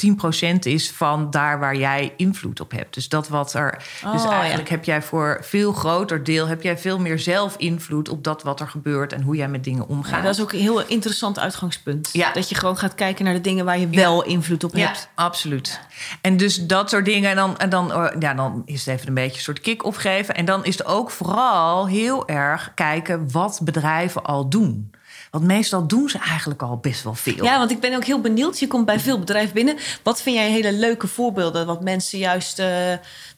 [0.55, 2.95] 10% is van daar waar jij invloed op hebt.
[2.95, 3.77] Dus dat wat er...
[4.13, 4.39] dus Oh, ja.
[4.39, 6.47] eigenlijk heb jij voor veel groter deel...
[6.47, 9.13] heb jij veel meer zelf invloed op dat wat er gebeurt...
[9.13, 10.17] en hoe jij met dingen omgaat.
[10.17, 12.09] Ja, dat is ook een heel interessant uitgangspunt.
[12.13, 12.33] Ja.
[12.33, 15.09] Dat je gewoon gaat kijken naar de dingen waar je wel invloed op Ja, hebt.
[15.15, 15.81] absoluut.
[16.21, 17.31] En dus dat soort dingen.
[17.31, 19.99] En dan, en dan, eh, ja, dan is het even een beetje een soort kick-off
[19.99, 20.35] geven.
[20.35, 24.91] En dan is het ook vooral heel erg kijken wat bedrijven al doen.
[25.31, 27.45] Want meestal doen ze eigenlijk al best wel veel.
[27.45, 28.59] Ja, want ik ben ook heel benieuwd.
[28.59, 29.77] Je komt bij veel bedrijven binnen.
[30.03, 31.66] Wat vind jij hele leuke voorbeelden?
[31.66, 32.66] Wat mensen juist, eh,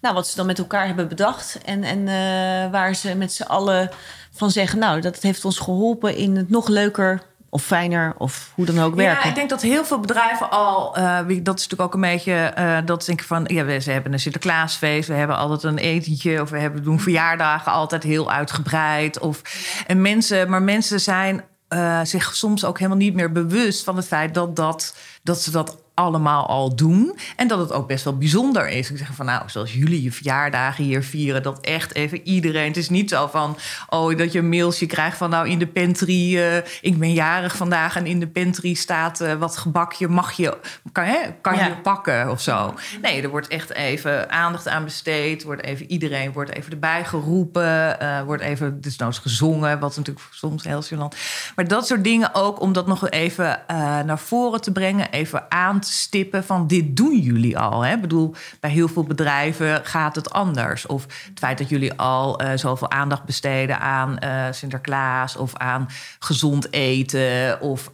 [0.00, 1.58] nou, wat ze dan met elkaar hebben bedacht.
[1.64, 3.90] En, en eh, waar ze met z'n allen
[4.32, 7.22] van zeggen, nou, dat heeft ons geholpen in het nog leuker
[7.54, 9.22] of fijner of hoe dan ook werken.
[9.22, 12.32] Ja, ik denk dat heel veel bedrijven al, eh, dat is natuurlijk ook een beetje,
[12.32, 15.78] eh, dat denk ik van, ja, we, ze hebben een Sinterklaasfeest, we hebben altijd een
[15.78, 19.18] etentje, of we hebben, doen verjaardagen altijd heel uitgebreid.
[19.18, 19.42] Of,
[19.86, 24.06] en mensen, maar mensen zijn eh, zich soms ook helemaal niet meer bewust van het
[24.06, 27.16] feit dat, dat, dat ze dat allemaal al doen.
[27.36, 28.90] En dat het ook best wel bijzonder is.
[28.90, 32.66] Ik zeg van nou, zoals jullie je verjaardagen hier vieren, dat echt even iedereen.
[32.66, 33.56] Het is niet zo van,
[33.88, 37.56] oh, dat je een mailtje krijgt van nou in de pantry, eh, ik ben jarig
[37.56, 40.58] vandaag en in de pantry staat eh, wat gebakje, mag je,
[40.92, 41.66] kan, hè, kan Ja.
[41.66, 42.74] je pakken of zo.
[43.02, 45.42] Nee, er wordt echt even aandacht aan besteed.
[45.42, 48.00] Wordt even, iedereen wordt even erbij geroepen.
[48.00, 51.18] eh, wordt even desnoods gezongen, wat natuurlijk soms heel gênant.
[51.54, 53.60] Maar dat soort dingen ook om dat nog even
[54.06, 57.84] naar voren te brengen, even aan te aanstippen van dit doen jullie al.
[57.84, 57.94] Hè?
[57.94, 60.86] Ik bedoel, bij heel veel bedrijven gaat het anders.
[60.86, 65.88] Of het feit dat jullie al uh, zoveel aandacht besteden aan uh, Sinterklaas of aan
[66.18, 67.60] gezond eten.
[67.60, 67.88] Of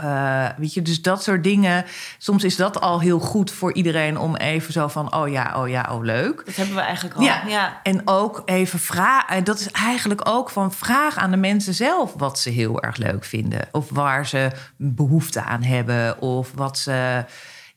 [0.57, 1.84] weet je, dus dat soort dingen.
[2.18, 5.68] Soms is dat al heel goed voor iedereen om even zo van: oh ja, oh
[5.68, 6.42] ja, oh leuk.
[6.46, 7.22] Dat hebben we eigenlijk al.
[7.22, 7.80] Ja, ja.
[7.82, 9.44] en ook even vragen.
[9.44, 13.24] Dat is eigenlijk ook van vraag aan de mensen zelf wat ze heel erg leuk
[13.24, 13.68] vinden.
[13.72, 16.20] Of waar ze behoefte aan hebben.
[16.20, 17.24] Of wat ze.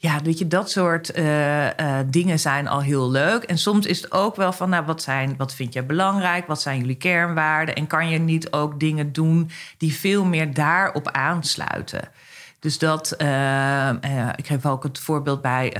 [0.02, 3.43] Ja, weet je, dat soort uh, uh, dingen zijn al heel leuk.
[3.43, 6.47] En soms is het ook wel van, nou, wat, zijn, wat vind jij belangrijk?
[6.47, 7.76] Wat zijn jullie kernwaarden?
[7.76, 12.10] En kan je niet ook dingen doen die veel meer daarop aansluiten?
[12.60, 13.89] Dus dat, uh,
[14.36, 15.78] ik geef ook het voorbeeld bij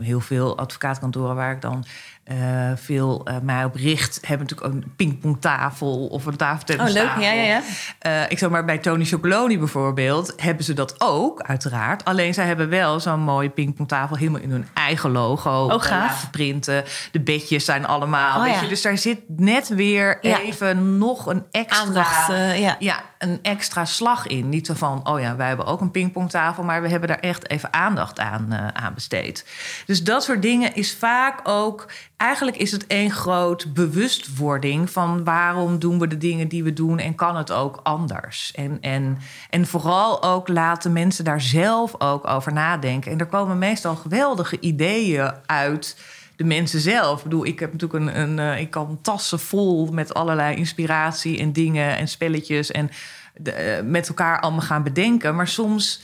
[0.00, 1.84] heel veel advocaatkantoren waar ik dan
[2.24, 2.36] uh,
[2.74, 7.10] veel uh, mij op richt, hebben natuurlijk een pingpongtafel of een tafeltennistafel.
[7.10, 7.24] Oh, leuk.
[7.24, 7.62] Ja, ja, ja.
[8.06, 12.04] Uh, ik zeg maar bij Tony Chocoloni bijvoorbeeld, hebben ze dat ook, uiteraard.
[12.04, 15.64] Alleen zij hebben wel zo'n mooie pingpongtafel helemaal in hun eigen logo.
[15.64, 16.30] Oh, gaaf.
[16.30, 16.84] Printen.
[17.12, 18.38] De bedjes zijn allemaal.
[18.38, 22.26] Oh, weet je, dus daar zit net weer even nog een extra, Aandacht,
[22.58, 22.76] ja.
[22.78, 24.48] ja, een extra slag in.
[24.48, 27.50] Niet zo van, oh ja, wij hebben ook een pingpongtafel, maar we hebben daar echt
[27.50, 29.46] even aandacht aan, aan besteed.
[29.86, 35.78] Dus dat soort dingen is vaak ook eigenlijk is het één groot bewustwording van waarom
[35.78, 38.52] doen we de dingen die we doen en kan het ook anders.
[38.54, 39.18] En, en,
[39.50, 43.12] en vooral ook laten mensen daar zelf ook over nadenken.
[43.12, 45.96] En er komen meestal geweldige ideeën uit
[46.40, 47.18] de mensen zelf.
[47.18, 51.38] Ik bedoel, ik heb natuurlijk een, een uh, ik kan tassen vol met allerlei inspiratie
[51.38, 52.90] en dingen en spelletjes en
[53.36, 55.34] de, uh, met elkaar allemaal gaan bedenken.
[55.34, 56.02] Maar soms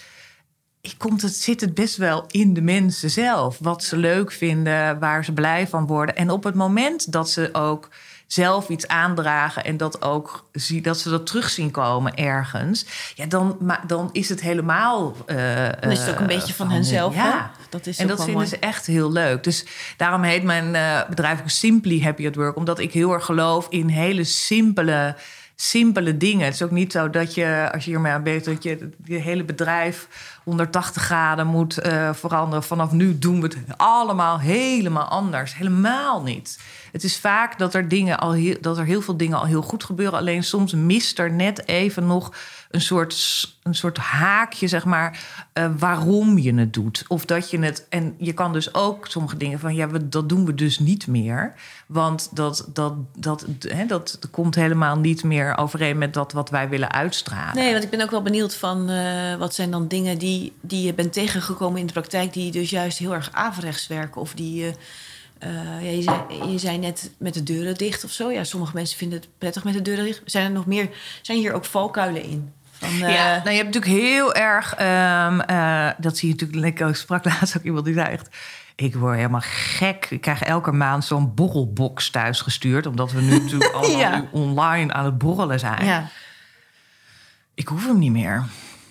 [0.99, 3.59] komt het, zit het best wel in de mensen zelf.
[3.59, 6.17] Wat ze leuk vinden, waar ze blij van worden.
[6.17, 7.89] En op het moment dat ze ook
[8.27, 13.27] zelf iets aandragen en dat ook zie, dat ze dat terug zien komen ergens, ja,
[13.27, 15.17] dan, dan is het helemaal.
[15.27, 15.37] Uh,
[15.81, 17.15] dan is het ook een beetje van, van henzelf.
[17.15, 18.47] Ja, dat is en dat vinden mooi.
[18.47, 19.45] ze echt heel leuk.
[19.45, 19.67] Dus
[19.97, 23.67] daarom heet mijn uh, bedrijf ook Simply Happy at Work, omdat ik heel erg geloof
[23.69, 25.15] in hele simpele
[25.57, 26.45] simpele dingen.
[26.45, 29.19] Het is ook niet zo dat je, als je hiermee aan bezig dat je je
[29.19, 30.09] hele bedrijf
[30.45, 32.65] 180 graden moet uh, veranderen.
[32.65, 35.57] Vanaf nu doen we het allemaal helemaal anders.
[35.57, 36.59] Helemaal niet.
[36.97, 39.63] Het is vaak dat er, dingen al heel, dat er heel veel dingen al heel
[39.63, 40.19] goed gebeuren.
[40.19, 42.35] Alleen soms mist er net even nog
[42.71, 43.15] een soort,
[43.63, 45.21] een soort haakje, zeg maar,
[45.55, 47.05] uh, waarom je het doet.
[47.09, 47.87] Of dat je het.
[47.89, 51.07] En je kan dus ook sommige dingen van ja, we, dat doen we dus niet
[51.07, 51.55] meer.
[51.87, 56.69] Want dat, dat, dat, hè, dat komt helemaal niet meer overeen met dat wat wij
[56.69, 57.57] willen uitstralen.
[57.57, 60.87] Nee, want ik ben ook wel benieuwd van uh, wat zijn dan dingen die, die
[60.87, 64.21] je bent tegengekomen in de praktijk, die dus juist heel erg averechts werken.
[64.21, 64.67] Of die.
[64.67, 64.73] Uh,
[65.45, 68.31] uh, ja, je, zei, je zei net met de deuren dicht of zo.
[68.31, 70.23] Ja, sommige mensen vinden het prettig met de deuren dicht.
[70.25, 70.89] Zijn er nog meer?
[71.23, 72.53] Zijn hier ook valkuilen in?
[72.71, 72.99] Van, uh...
[72.99, 74.73] Ja, nou, je hebt natuurlijk heel erg.
[74.73, 76.81] Um, uh, dat zie je natuurlijk.
[76.81, 78.29] Ik sprak laatst ook iemand die zei echt.
[78.75, 80.07] Ik word helemaal gek.
[80.11, 82.87] Ik krijg elke maand zo'n borrelbox thuis gestuurd.
[82.87, 84.17] Omdat we nu natuurlijk allemaal ja.
[84.19, 85.85] nu online aan het borrelen zijn.
[85.85, 86.09] Ja.
[87.55, 88.45] Ik hoef hem niet meer.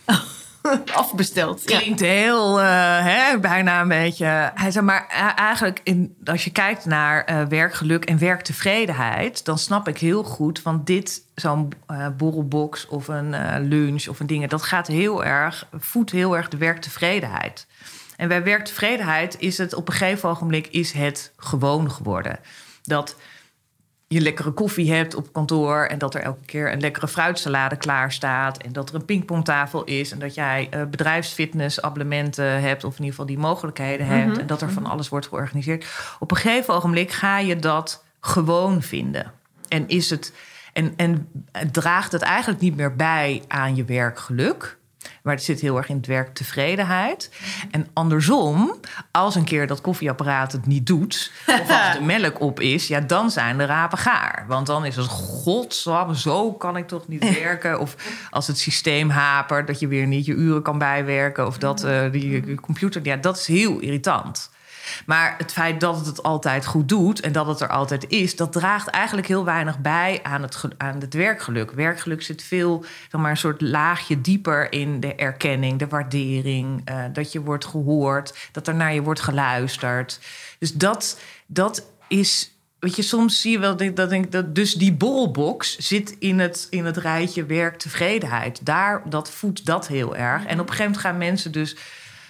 [0.93, 1.63] afbesteld.
[1.63, 2.66] Klinkt heel, uh,
[3.05, 4.51] hè, bijna een beetje.
[4.55, 9.88] Hij zei maar eigenlijk, in, als je kijkt naar uh, werkgeluk en werktevredenheid, dan snap
[9.88, 11.74] ik heel goed van dit, zo'n
[12.18, 16.57] borrelbox of een lunch of een ding, dat gaat heel erg, voedt heel erg de
[16.57, 17.68] werktevredenheid.
[18.16, 22.39] En bij werktevredenheid is het op een gegeven ogenblik is het gewoon geworden.
[22.84, 23.16] Dat
[24.08, 28.12] je lekkere koffie hebt op kantoor en dat er elke keer een lekkere fruitsalade klaar
[28.12, 32.97] staat en dat er een pingpongtafel is en dat jij uh, bedrijfsfitnessabonnementen hebt of in
[32.97, 35.86] ieder geval die mogelijkheden hebt Mhm, en dat er van alles wordt georganiseerd.
[36.20, 39.32] Op een gegeven ogenblik ga je dat gewoon vinden.
[39.68, 40.34] En is het
[40.74, 41.28] en, en
[41.72, 44.78] draagt het eigenlijk niet meer bij aan je werkgeluk.
[45.24, 47.30] Maar het zit heel erg in het werk tevredenheid.
[47.72, 48.76] En andersom,
[49.12, 51.32] als een keer dat koffieapparaat het niet doet...
[51.62, 54.45] of als de melk op is, ja, dan zijn de rapen gaar.
[54.47, 57.80] Want dan is het, godsamme, zo kan ik toch niet werken.
[57.80, 57.95] Of
[58.30, 61.47] als het systeem hapert, dat je weer niet je uren kan bijwerken...
[61.47, 64.53] of dat uh, die computer, ja, dat is heel irritant.
[65.05, 68.51] Maar het feit dat het altijd goed doet en dat het er altijd is, dat
[68.51, 71.71] draagt eigenlijk heel weinig bij aan het, aan het werkgeluk.
[71.71, 77.03] Werkgeluk zit veel, zeg maar, een soort laagje dieper in de erkenning, de waardering, uh,
[77.13, 80.19] dat je wordt gehoord, dat er naar je wordt geluisterd.
[80.59, 82.49] Dus dat, dat is.
[82.79, 86.67] Weet je, soms zie je wel dat, denk, dat dus die bolbox zit in het,
[86.69, 88.65] in het rijtje werktevredenheid.
[88.65, 90.45] Daar, dat voedt dat heel erg.
[90.45, 91.75] En op een gegeven moment gaan mensen dus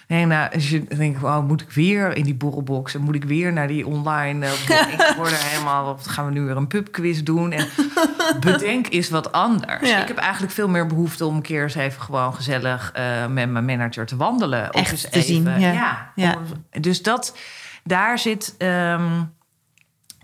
[0.08, 3.52] Nee, nou, als je denkt, moet ik weer in die borrelbox en moet ik weer
[3.52, 4.46] naar die online.
[4.46, 4.52] Uh,
[5.08, 7.52] ik word er helemaal, of gaan we nu weer een pubquiz doen?
[7.52, 7.68] En
[8.40, 9.90] bedenk is wat anders.
[9.90, 10.02] Ja.
[10.02, 13.50] Ik heb eigenlijk veel meer behoefte om een keer eens even gewoon gezellig uh, met
[13.50, 14.70] mijn manager te wandelen.
[14.70, 15.72] Echt of eens te even, zien, ja.
[15.72, 16.12] ja.
[16.14, 16.38] Ja.
[16.80, 17.36] Dus dat,
[17.84, 18.54] daar zit.
[18.58, 19.34] Um,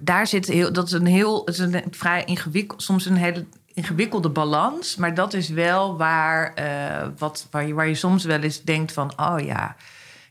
[0.02, 3.46] daar zit heel, dat is een heel, het is een vrij ingewikkeld, soms een hele
[3.74, 4.96] ingewikkelde balans.
[4.96, 8.92] Maar dat is wel waar, uh, wat, waar, je, waar je soms wel eens denkt
[8.92, 9.76] van, oh ja,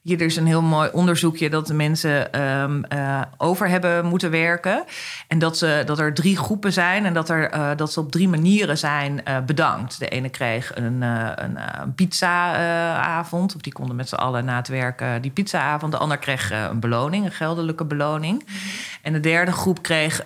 [0.02, 4.84] hier is een heel mooi onderzoekje dat de mensen um, uh, over hebben moeten werken.
[5.28, 8.12] En dat, ze, dat er drie groepen zijn en dat, er, uh, dat ze op
[8.12, 10.00] drie manieren zijn uh, bedankt.
[10.00, 15.22] De ene kreeg een, een pizza-avond, of die konden met z'n allen na het werken
[15.22, 15.92] die pizza-avond.
[15.92, 18.44] De ander kreeg een beloning, een geldelijke beloning.
[18.46, 18.56] -hmm.
[19.02, 20.22] En de derde groep kreeg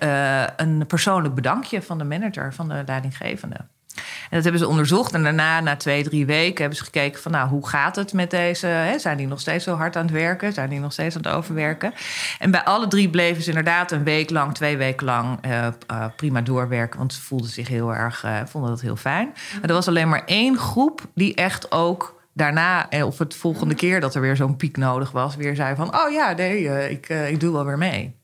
[0.55, 3.57] een persoonlijk bedankje van de manager, van de leidinggevende.
[3.95, 5.13] En dat hebben ze onderzocht.
[5.13, 7.31] En daarna, na twee, drie weken, hebben ze gekeken van...
[7.31, 8.67] nou, hoe gaat het met deze...
[8.67, 8.99] Hè?
[8.99, 10.53] zijn die nog steeds zo hard aan het werken?
[10.53, 11.93] Zijn die nog steeds aan het overwerken?
[12.39, 15.45] En bij alle drie bleven ze inderdaad een week lang, twee weken lang...
[15.45, 18.25] Uh, uh, prima doorwerken, want ze voelden zich heel erg...
[18.25, 19.33] Uh, vonden dat heel fijn.
[19.61, 24.01] Maar er was alleen maar één groep die echt ook daarna, of het volgende keer
[24.01, 25.35] dat er weer zo'n piek nodig was...
[25.35, 28.15] weer zei van, oh ja, nee, ik, ik doe wel weer mee.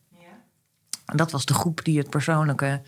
[1.12, 2.82] En dat was de groep die het persoonlijke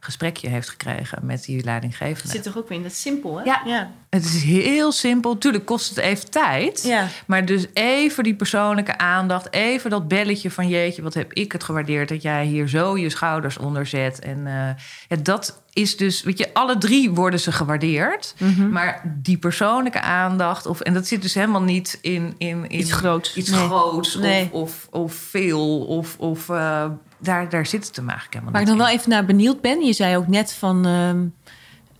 [0.00, 2.22] gesprekje heeft gekregen met die leidinggevende.
[2.22, 3.44] Het zit toch ook weer in dat simpel, hè?
[3.44, 3.62] Ja.
[3.64, 3.90] ja.
[4.10, 5.38] Het is heel simpel.
[5.38, 6.82] Tuurlijk kost het even tijd.
[6.82, 7.06] Ja.
[7.26, 9.52] Maar dus even die persoonlijke aandacht.
[9.52, 12.08] Even dat belletje van jeetje, wat heb ik het gewaardeerd...
[12.08, 14.18] dat jij hier zo je schouders onder zet.
[14.18, 14.68] En uh,
[15.08, 16.22] ja, dat is dus...
[16.22, 18.34] Weet je, alle drie worden ze gewaardeerd.
[18.38, 18.50] Mhm.
[18.50, 18.70] Mm -hmm.
[18.70, 20.66] Maar die persoonlijke aandacht...
[20.66, 22.34] Of, en dat zit dus helemaal niet in...
[22.38, 23.36] in, in iets groots.
[23.36, 23.66] Iets nee.
[23.66, 24.48] groots nee.
[24.52, 26.16] of, of, of veel of...
[26.18, 26.84] of uh,
[27.22, 28.82] daar, daar zit het hem eigenlijk helemaal Waar ik dan in.
[28.82, 29.84] wel even naar benieuwd ben.
[29.84, 30.86] Je zei ook net van...
[30.86, 31.10] Uh,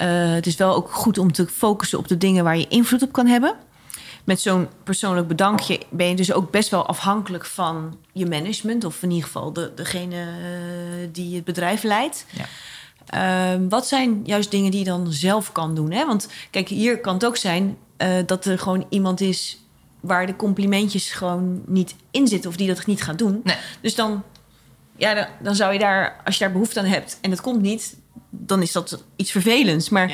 [0.06, 3.12] het is wel ook goed om te focussen op de dingen waar je invloed op
[3.12, 3.54] kan hebben.
[4.24, 8.84] Met zo'n persoonlijk bedankje ben je dus ook best wel afhankelijk van je management.
[8.84, 12.26] Of in ieder geval de, degene uh, die het bedrijf leidt.
[12.30, 12.44] Ja.
[13.14, 15.90] Uh, wat zijn juist dingen die je dan zelf kan doen?
[15.90, 16.06] Hè?
[16.06, 19.64] Want kijk, hier kan het ook zijn uh, dat er gewoon iemand is
[20.00, 23.40] waar de complimentjes gewoon niet in zitten of die dat niet gaat doen.
[23.44, 23.56] Nee.
[23.80, 24.22] Dus dan,
[24.96, 27.60] ja, dan, dan zou je daar, als je daar behoefte aan hebt en het komt
[27.60, 27.96] niet,
[28.30, 29.88] dan is dat iets vervelends.
[29.88, 30.10] Maar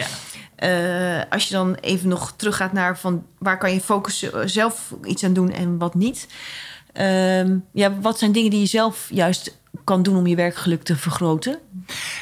[0.58, 1.18] Ja.
[1.18, 4.94] uh, als je dan even nog teruggaat naar van waar kan je focussen, uh, zelf
[5.04, 6.26] iets aan doen en wat niet.
[7.00, 10.96] Um, ja, wat zijn dingen die je zelf juist kan doen om je werkgeluk te
[10.96, 11.58] vergroten?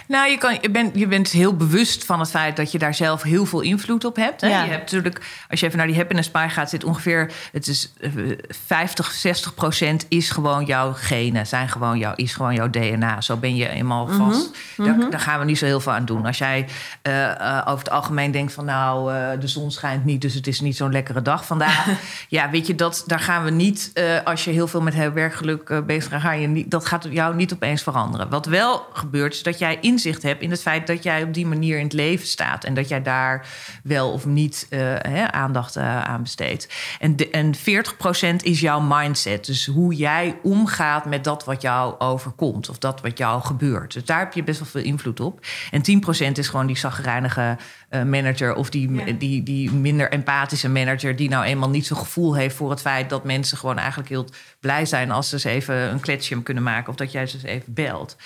[0.09, 2.95] Nou, je, kan, je, bent, je bent heel bewust van het feit dat je daar
[2.95, 4.41] zelf heel veel invloed op hebt.
[4.41, 4.49] Hè?
[4.49, 4.63] Ja.
[4.63, 7.93] Je hebt natuurlijk, als je even naar die happiness pie gaat, zit ongeveer, het is
[8.01, 13.21] uh, 50, 60 procent is gewoon jouw genen, zijn gewoon jouw, is gewoon jouw DNA.
[13.21, 14.47] Zo ben je eenmaal vast.
[14.47, 14.85] Mm -hmm.
[14.85, 15.11] Daar, mm -hmm.
[15.11, 16.27] daar, gaan we niet zo heel veel aan doen.
[16.27, 16.67] Als jij
[17.03, 20.47] uh, uh, over het algemeen denkt van nou, uh, de zon schijnt niet, dus het
[20.47, 21.87] is niet zo'n lekkere dag vandaag.
[22.29, 23.93] ja, weet je, dat, daar gaan we niet,
[24.25, 27.83] als je heel veel met werkgeluk bezig ga je niet, dat gaat jou niet opeens
[27.83, 28.29] veranderen.
[28.29, 31.47] Wat wel gebeurt, is dat jij inzicht hebt in het feit dat jij op die
[31.47, 32.65] manier in het leven staat.
[32.65, 33.47] En dat jij daar
[33.83, 36.69] wel of niet uh, hè, aandacht uh, aan besteedt.
[36.99, 39.47] En, de, en 40% is jouw mindset.
[39.47, 42.69] Dus hoe jij omgaat met dat wat jou overkomt.
[42.69, 43.93] Of dat wat jou gebeurt.
[43.93, 45.47] Dus daar heb je best wel veel invloed op.
[45.71, 45.81] En
[46.29, 47.57] 10% is gewoon die zagrijnige
[47.91, 48.55] uh, manager.
[48.55, 49.13] Of die, ja.
[49.13, 51.17] die, die minder empathische manager.
[51.17, 54.27] Die nou eenmaal niet zo'n gevoel heeft voor het feit dat mensen gewoon eigenlijk heel
[54.65, 56.89] blij zijn als ze eens even een kletsje kunnen maken.
[56.89, 58.17] Of dat jij ze eens even belt.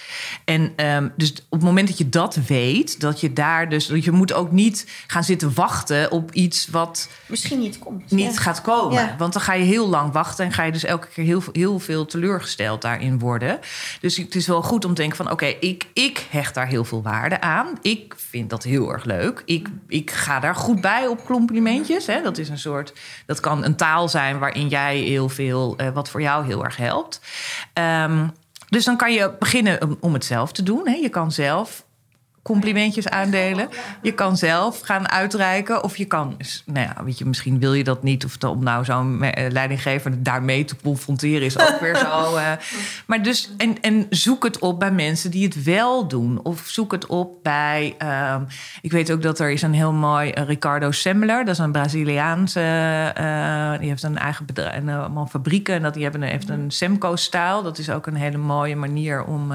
[0.44, 3.86] En um, dus op het moment dat je dat weet, dat je daar dus.
[3.86, 7.08] Je moet ook niet gaan zitten wachten op iets wat.
[7.26, 8.10] Misschien niet komt.
[8.10, 8.40] Niet ja.
[8.40, 9.02] gaat komen.
[9.02, 9.14] Ja.
[9.18, 11.78] Want dan ga je heel lang wachten en ga je dus elke keer heel, heel
[11.78, 13.58] veel teleurgesteld daarin worden.
[14.00, 16.66] Dus het is wel goed om te denken van oké, okay, ik, ik hecht daar
[16.66, 17.78] heel veel waarde aan.
[17.82, 19.42] Ik vind dat heel erg leuk.
[19.44, 22.06] Ik, ik ga daar goed bij op complimentjes.
[22.06, 22.22] Hè.
[22.22, 22.92] Dat is een soort.
[23.26, 25.76] Dat kan een taal zijn waarin jij heel veel.
[25.80, 27.20] Uh, wat voor jou heel erg helpt.
[27.74, 28.32] Um,
[28.68, 30.88] dus dan kan je beginnen om het zelf te doen.
[30.88, 30.94] Hè.
[30.94, 31.84] Je kan zelf
[32.42, 33.68] complimentjes aandelen.
[34.02, 35.82] Je kan zelf gaan uitreiken.
[35.82, 38.24] Of je kan, nou ja, weet je, misschien wil je dat niet.
[38.24, 42.36] Of om nou zo'n leidinggever daarmee te confronteren is ook weer zo.
[42.36, 42.52] Uh,
[43.06, 46.40] maar dus, en, en zoek het op bij mensen die het wel doen.
[46.42, 48.36] Of zoek het op bij, uh,
[48.82, 51.44] ik weet ook dat er is een heel mooi uh, Ricardo Semmler.
[51.44, 52.60] Dat is een Braziliaanse,
[53.20, 55.74] uh, die heeft een eigen bedrijf, en, allemaal fabrieken.
[55.74, 57.62] En dat die hebben een, heeft een Semco-stijl.
[57.62, 59.52] Dat is ook een hele mooie manier om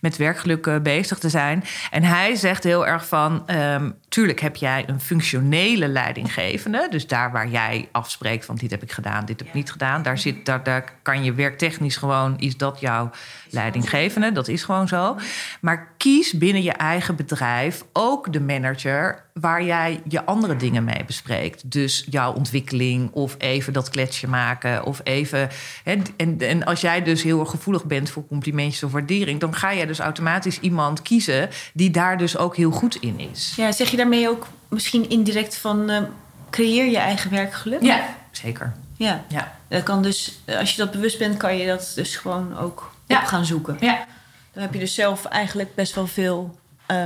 [0.00, 1.64] met werkgeluk bezig te zijn.
[1.90, 3.44] En hij zegt heel erg van...
[3.50, 6.86] Um, tuurlijk heb jij een functionele leidinggevende.
[6.90, 10.02] Dus daar waar jij afspreekt van dit heb ik gedaan, dit heb ik niet gedaan.
[10.02, 12.38] Daar, zit, daar, daar kan je werktechnisch gewoon...
[12.38, 13.10] is dat jouw
[13.52, 15.16] leidinggevende, dat is gewoon zo.
[15.60, 19.26] Maar kies binnen je eigen bedrijf ook de manager...
[19.32, 21.70] waar jij je andere dingen mee bespreekt.
[21.70, 25.48] Dus jouw ontwikkeling of even dat kletsje maken of even.
[25.84, 29.54] Hè, en, en als jij dus heel erg gevoelig bent voor complimentjes of waardering, dan
[29.54, 33.52] ga jij dus automatisch iemand kiezen die daar dus ook heel goed in is.
[33.56, 36.02] Ja, zeg je daarmee ook misschien indirect van eh,
[36.50, 37.82] creëer je eigen werkgeluk?
[37.82, 38.72] Ja, zeker.
[38.96, 39.24] Ja.
[39.28, 39.56] Ja.
[39.68, 42.96] Dat kan dus, eh, als je dat bewust bent, kan je dat dus gewoon ook.
[43.08, 43.76] Op gaan zoeken.
[43.80, 44.06] Ja.
[44.52, 46.58] Dan heb je dus zelf eigenlijk best wel veel.
[46.86, 46.96] eh,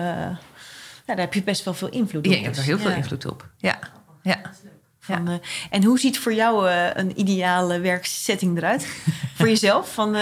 [1.07, 2.33] ja, daar heb je best wel veel invloed op.
[2.33, 3.47] Ja, je hebt er heel veel invloed op.
[3.57, 3.79] Ja.
[4.23, 4.41] Ja.
[5.01, 5.35] Van, eh,
[5.71, 8.87] en hoe ziet voor jou eh, een ideale werksetting eruit?
[9.37, 9.93] voor jezelf?
[9.95, 10.17] Van,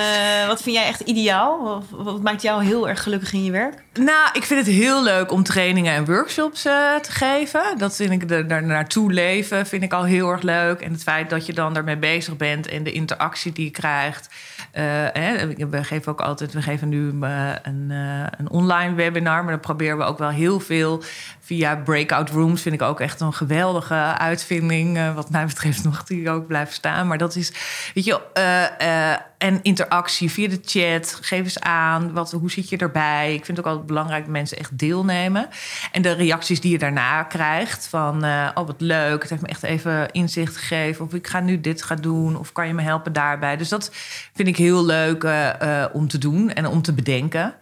[0.46, 1.62] wat vind jij echt ideaal?
[1.62, 3.82] Wat, wat maakt jou heel erg gelukkig in je werk?
[3.94, 7.78] Nou, ik vind het heel leuk om trainingen en workshops te geven.
[7.78, 10.80] Dat vind ik er daar naartoe leven, vind ik al heel erg leuk.
[10.80, 14.28] En het feit dat je dan daarmee bezig bent en de interactie die je krijgt.
[14.70, 19.42] Eh, hè, we geven ook altijd, we geven nu eh, een, eh, een online webinar,
[19.42, 21.02] maar dan proberen we ook wel heel veel
[21.50, 22.62] via breakout rooms.
[22.62, 24.96] Vind ik ook echt een geweldige uitvinding.
[24.96, 27.06] eh, wat mij betreft nog die ook blijven staan.
[27.06, 27.52] Maar dat is,
[27.94, 31.18] weet je, eh, eh, en interactie via de chat.
[31.20, 33.34] Geef eens aan, wat, hoe zit je erbij?
[33.34, 35.48] Ik vind het ook altijd belangrijk dat mensen echt deelnemen.
[35.92, 38.24] En de reacties die je daarna krijgt van...
[38.24, 41.04] oh, wat leuk, het heeft me echt even inzicht gegeven...
[41.04, 43.56] of ik ga nu dit gaan doen, of kan je me helpen daarbij?
[43.56, 43.90] Dus dat
[44.34, 45.26] vind ik heel leuk
[45.92, 47.54] om te doen en om te bedenken.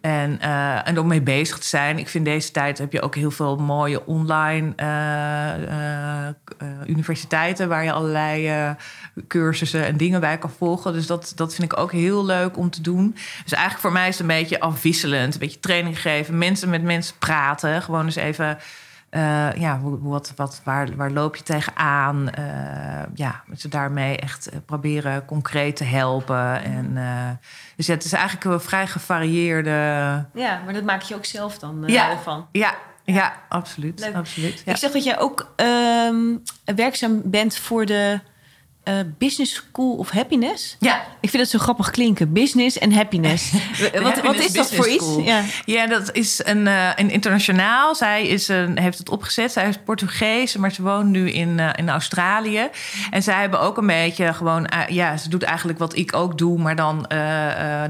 [0.00, 1.98] En, eh, en om mee bezig te zijn.
[1.98, 6.34] Ik vind deze tijd heb je ook heel veel mooie online eh, eh, eh,
[6.86, 7.68] universiteiten...
[7.68, 8.74] waar je allerlei
[9.28, 10.92] cursussen en dingen bij kan volgen.
[10.92, 13.12] Dus dat, dat vind ik ook heel leuk om te doen.
[13.42, 15.34] Dus eigenlijk voor mij is het een beetje afwisselend.
[15.34, 17.82] Een beetje training geven, mensen met mensen praten.
[17.82, 18.58] Gewoon eens even...
[19.58, 22.30] ja, wat, wat, waar, waar loop je tegenaan?
[22.30, 26.62] Eh ja, ze daarmee echt proberen concreet te helpen.
[26.62, 26.98] En,
[27.76, 29.70] dus ja, het is eigenlijk een vrij gevarieerde...
[30.34, 32.10] Ja, maar dat maak je ook zelf dan Ja.
[32.10, 32.46] ervan.
[32.52, 32.74] Ja,
[33.12, 34.00] ja absoluut.
[34.00, 34.14] Leuk.
[34.14, 34.72] absoluut ja.
[34.72, 38.20] Ik zeg dat jij ook ehm, werkzaam bent voor de
[38.82, 40.76] eh, Business School of Happiness.
[40.78, 42.32] ja, Ik vind het zo grappig klinken.
[42.32, 43.52] Business en happiness.
[44.02, 45.16] wat, wat is dat voor iets?
[45.24, 45.42] Ja.
[45.64, 47.94] Ja, dat is een, eh, een internationaal.
[47.94, 49.52] Zij is een, heeft het opgezet.
[49.52, 52.68] Zij is Portugees, maar ze woont nu in, eh, in Australië.
[53.10, 54.70] En zij hebben ook een beetje gewoon...
[54.88, 57.04] ja, ze doet eigenlijk wat ik ook doe, maar dan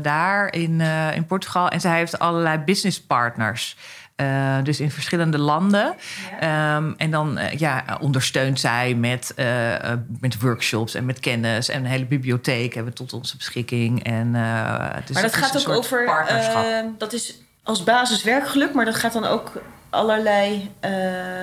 [0.03, 0.81] daar in,
[1.15, 1.69] in Portugal.
[1.69, 3.77] En zij heeft allerlei business partners.
[4.21, 5.95] Eh, dus in verschillende landen.
[6.41, 11.69] Ehm, en dan eh, ja, ondersteunt zij met, eh, met workshops en met kennis.
[11.69, 14.05] En een hele bibliotheek hebben we tot onze beschikking.
[14.05, 16.05] En, Maar dat gaat ook over...
[16.05, 16.65] partnerschap.
[16.99, 19.53] dat is als basis werkgeluk, maar dat gaat dan ook
[19.91, 20.71] allerlei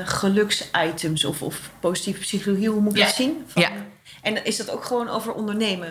[0.05, 2.69] geluksitems of, of positieve psychologie.
[2.69, 3.05] Hoe moet ik Ja.
[3.05, 3.43] dat zien?
[3.47, 3.69] Van- Ja.
[4.21, 5.87] En is dat ook gewoon over ondernemen?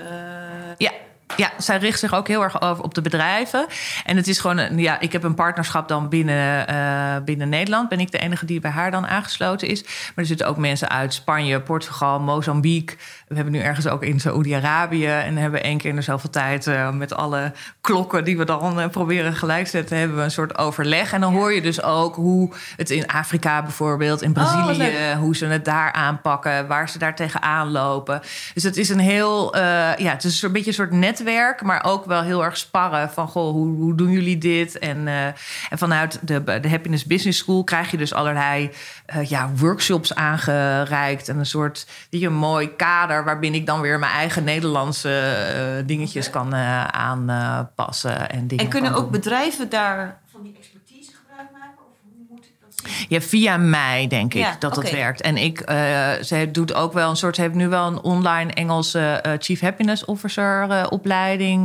[0.77, 0.93] Ja.
[1.37, 3.67] Ja, zij richt zich ook heel erg over op de bedrijven.
[4.05, 7.89] En het is gewoon, een, ja, ik heb een partnerschap dan binnen, eh, binnen Nederland.
[7.89, 9.83] Ben ik de enige die bij haar dan aangesloten is.
[9.83, 12.97] Maar er zitten ook mensen uit Spanje, Portugal, Mozambique.
[13.29, 15.07] We hebben nu ergens ook in Saoedi-Arabië.
[15.07, 18.81] En hebben één keer in de zoveel tijd eh, met alle klokken die we dan
[18.81, 21.13] eh, proberen gelijk te zetten, hebben we een soort overleg.
[21.13, 25.37] En dan hoor je dus ook hoe het in Afrika bijvoorbeeld, in Oh, Brazilië, hoe
[25.37, 28.21] ze het daar aanpakken, waar ze daar tegenaan lopen.
[28.55, 32.05] Dus het is een heel, ja, het is een beetje een soort netwerk, maar ook
[32.05, 34.79] wel heel erg sparren van, goh, hoe, hoe doen jullie dit?
[34.79, 35.27] En, eh,
[35.71, 38.71] en vanuit de, de Happiness Business School krijg je dus allerlei
[39.07, 43.99] eh, ja, workshops aangereikt en een soort, je, een mooi kader waarbinnen ik dan weer
[43.99, 48.65] mijn eigen Nederlandse eh, dingetjes kan aanpassen en dingen.
[48.65, 49.11] En kunnen ook doen.
[49.11, 51.79] bedrijven daar van die expertise gebruik maken?
[51.79, 52.66] Of hoe moet ik dat zien?
[53.09, 55.21] Ja, via mij denk ik Ja, dat dat werkt.
[55.21, 58.53] En ik, eh, ze doet ook wel een soort, ze heeft nu wel een online
[58.53, 61.63] Engelse eh, Chief Happiness Officer eh, opleiding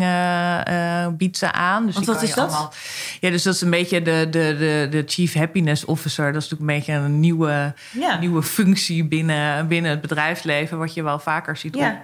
[1.18, 1.86] biedt ze aan.
[1.86, 2.38] Dus Want wat is dat?
[2.50, 2.74] allemaal-
[3.20, 6.34] ja, dus dat is een beetje de, de, de, de Chief Happiness Officer.
[6.34, 8.18] Dat is natuurlijk een beetje een nieuwe, Ja.
[8.20, 12.02] nieuwe functie binnen, binnen het bedrijfsleven, wat je wel vaker ziet Ja.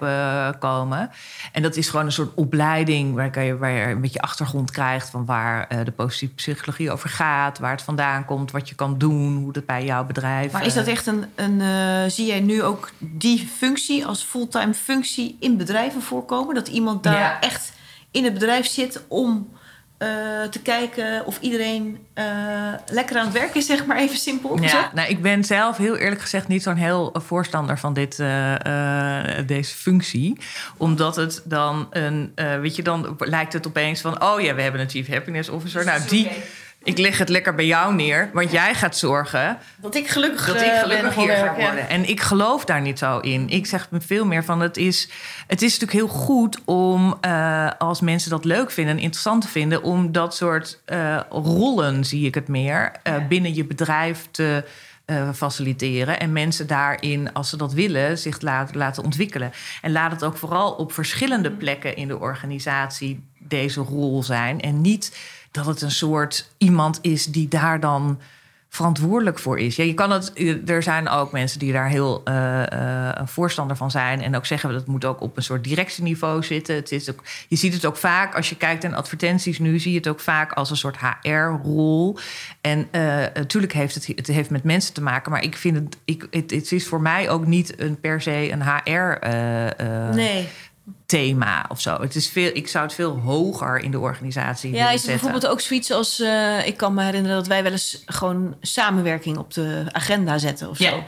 [0.50, 1.10] opkomen.
[1.52, 5.10] en dat is gewoon een soort opleiding waar, je, waar je een beetje achtergrond krijgt
[5.10, 9.36] van waar de positieve psychologie over gaat, waar het vandaan komt, wat je kan doen,
[9.36, 10.52] hoe dat bij jouw bedrijf.
[10.52, 14.24] Maar is dat eh, echt een, een eh, zie jij nu ook die functie als
[14.24, 16.56] fulltime functie in bedrijven voorkomen?
[16.56, 17.40] Dat iemand daar Ja.
[17.40, 17.74] echt
[18.12, 19.56] in het bedrijf zit om
[19.98, 20.08] eh,
[20.50, 22.06] te kijken of iedereen
[22.90, 25.96] lekker aan het werk is, zeg maar even simpel Ja, nou, ik ben zelf heel
[25.96, 28.16] eerlijk gezegd niet zo'n heel voorstander van dit,
[29.48, 30.38] deze functie.
[30.78, 34.82] Omdat het dan een, weet je, dan lijkt het opeens van, oh ja, we hebben
[34.82, 35.86] een Chief Happiness Officer.
[35.86, 36.30] Nou, die,
[36.84, 40.56] ik leg het lekker bij jou neer, want jij gaat zorgen Dat ik gelukkig, dat
[40.56, 41.56] eh, ik gelukkig hier ga ja.
[41.56, 41.90] worden.
[41.90, 43.50] En ik geloof daar niet zo in.
[43.50, 45.10] Ik zeg me veel meer van, het is,
[45.48, 49.48] het is natuurlijk heel goed om, eh, als mensen dat leuk vinden en interessant te
[49.48, 52.92] vinden, om dat soort eh, rollen, zie ik het meer,
[53.30, 54.64] binnen je bedrijf te
[55.34, 56.20] faciliteren.
[56.20, 59.52] En mensen daarin, als ze dat willen, zich laten, laten ontwikkelen.
[59.82, 64.62] En laat het ook vooral op verschillende plekken in de organisatie deze rol zijn.
[64.62, 65.18] En niet
[65.52, 68.20] dat het een soort iemand is die daar dan
[68.70, 69.76] verantwoordelijk voor is.
[69.76, 70.32] Ja, je kan het,
[70.70, 74.22] er zijn ook mensen die daar heel uh, voorstander van zijn.
[74.22, 76.76] En ook zeggen we dat moet ook op een soort directieniveau zitten.
[76.76, 79.92] Het is ook, je ziet het ook vaak als je kijkt naar advertenties nu, zie
[79.92, 82.18] je het ook vaak als een soort HR-rol.
[82.62, 83.02] En uh,
[83.34, 86.52] natuurlijk heeft het, het heeft met mensen te maken, maar ik vind het, ik, het,
[86.52, 89.28] het is voor mij ook niet een per se een HR.
[90.16, 90.48] nee
[91.08, 92.02] thema of zo.
[92.02, 95.48] Het is veel, ik zou het veel hoger in de organisatie Ja, is er bijvoorbeeld
[95.48, 96.20] ook zoiets als...
[96.20, 100.70] Uh, ik kan me herinneren dat wij wel eens gewoon samenwerking op de agenda zetten
[100.70, 100.90] of ja.
[100.90, 101.04] zo.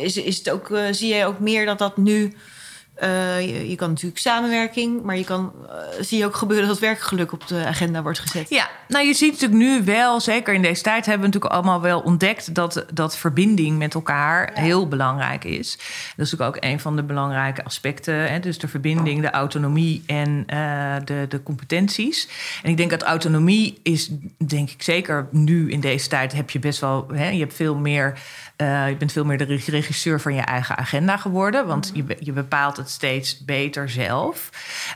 [0.00, 2.34] Is, is het ook, uh, zie jij ook meer dat dat nu...
[3.02, 5.52] Uh, je, je, kan natuurlijk samenwerking, maar je kan,
[6.00, 8.48] zie je ook gebeuren dat werkgeluk op de agenda wordt gezet.
[8.50, 11.80] Ja, nou je ziet natuurlijk nu wel, zeker in deze tijd, hebben we natuurlijk allemaal
[11.80, 14.60] wel ontdekt dat, dat verbinding met elkaar ja.
[14.60, 15.76] heel belangrijk is.
[16.16, 18.30] Dat is natuurlijk ook een van de belangrijke aspecten.
[18.30, 18.40] Hè?
[18.40, 22.28] Dus de verbinding, de autonomie en uh, de, de competenties.
[22.62, 24.10] En ik denk dat autonomie is,
[24.46, 27.74] denk ik zeker nu in deze tijd, heb je best wel, hè, je hebt veel
[27.76, 28.18] meer.
[28.56, 32.76] Je bent veel meer de regisseur van je eigen agenda geworden, want je, je bepaalt
[32.90, 34.50] steeds beter zelf.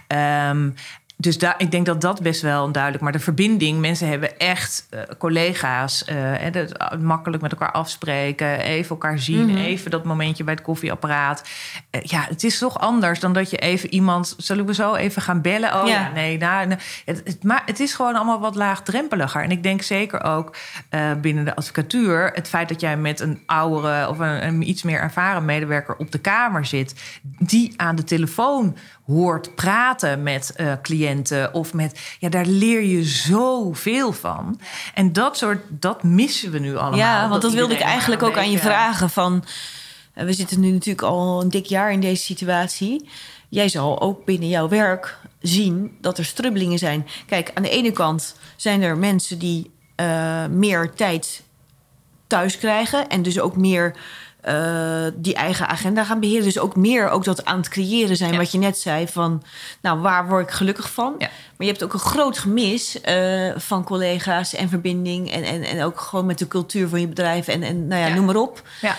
[0.08, 0.74] Um,
[1.20, 3.02] dus daar, ik denk dat dat best wel duidelijk.
[3.02, 6.04] Maar de verbinding, mensen hebben echt uh, collega's.
[6.10, 9.64] Uh, dat, makkelijk met elkaar afspreken, even elkaar zien, mm -hmm.
[9.64, 11.48] even dat momentje bij het koffieapparaat.
[11.90, 14.34] Uh, ja, het is toch anders dan dat je even iemand.
[14.36, 15.80] Zullen we zo even gaan bellen?
[15.82, 16.78] Oh ja, ja nee, nou, nee.
[17.04, 19.42] Het, het, maar het is gewoon allemaal wat laagdrempeliger.
[19.42, 20.56] En ik denk zeker ook
[21.20, 25.00] binnen de advocatuur, het feit dat jij met een oudere of een, een iets meer
[25.00, 26.94] ervaren medewerker op de kamer zit,
[27.38, 28.76] die aan de telefoon
[29.08, 30.72] hoort praten met uh,
[31.08, 34.60] cliënten of met ja, daar leer je zoveel van.
[34.94, 36.98] En dat soort dat missen we nu allemaal.
[36.98, 39.44] Ja, want dat, dat wilde ik eigenlijk ook aan je vragen van
[40.14, 43.08] uh, we zitten nu natuurlijk al een dik jaar in deze situatie.
[43.48, 47.06] Jij zal ook binnen jouw werk zien dat er strubbelingen zijn.
[47.26, 51.42] Kijk, aan de ene kant zijn er mensen die uh, meer tijd
[52.26, 53.96] thuis krijgen en dus ook meer
[54.48, 56.44] uh, die eigen agenda gaan beheren.
[56.44, 58.38] Dus ook meer ook dat aan het creëren zijn, ja.
[58.38, 59.08] wat je net zei.
[59.08, 59.42] Van,
[59.82, 61.14] nou, waar word ik gelukkig van?
[61.18, 61.26] Ja.
[61.26, 65.30] Maar je hebt ook een groot gemis uh, van collega's en verbinding.
[65.32, 67.48] En, en, en ook gewoon met de cultuur van je bedrijf.
[67.48, 68.14] En, en nou ja, ja.
[68.14, 68.62] noem maar op.
[68.80, 68.96] Ja.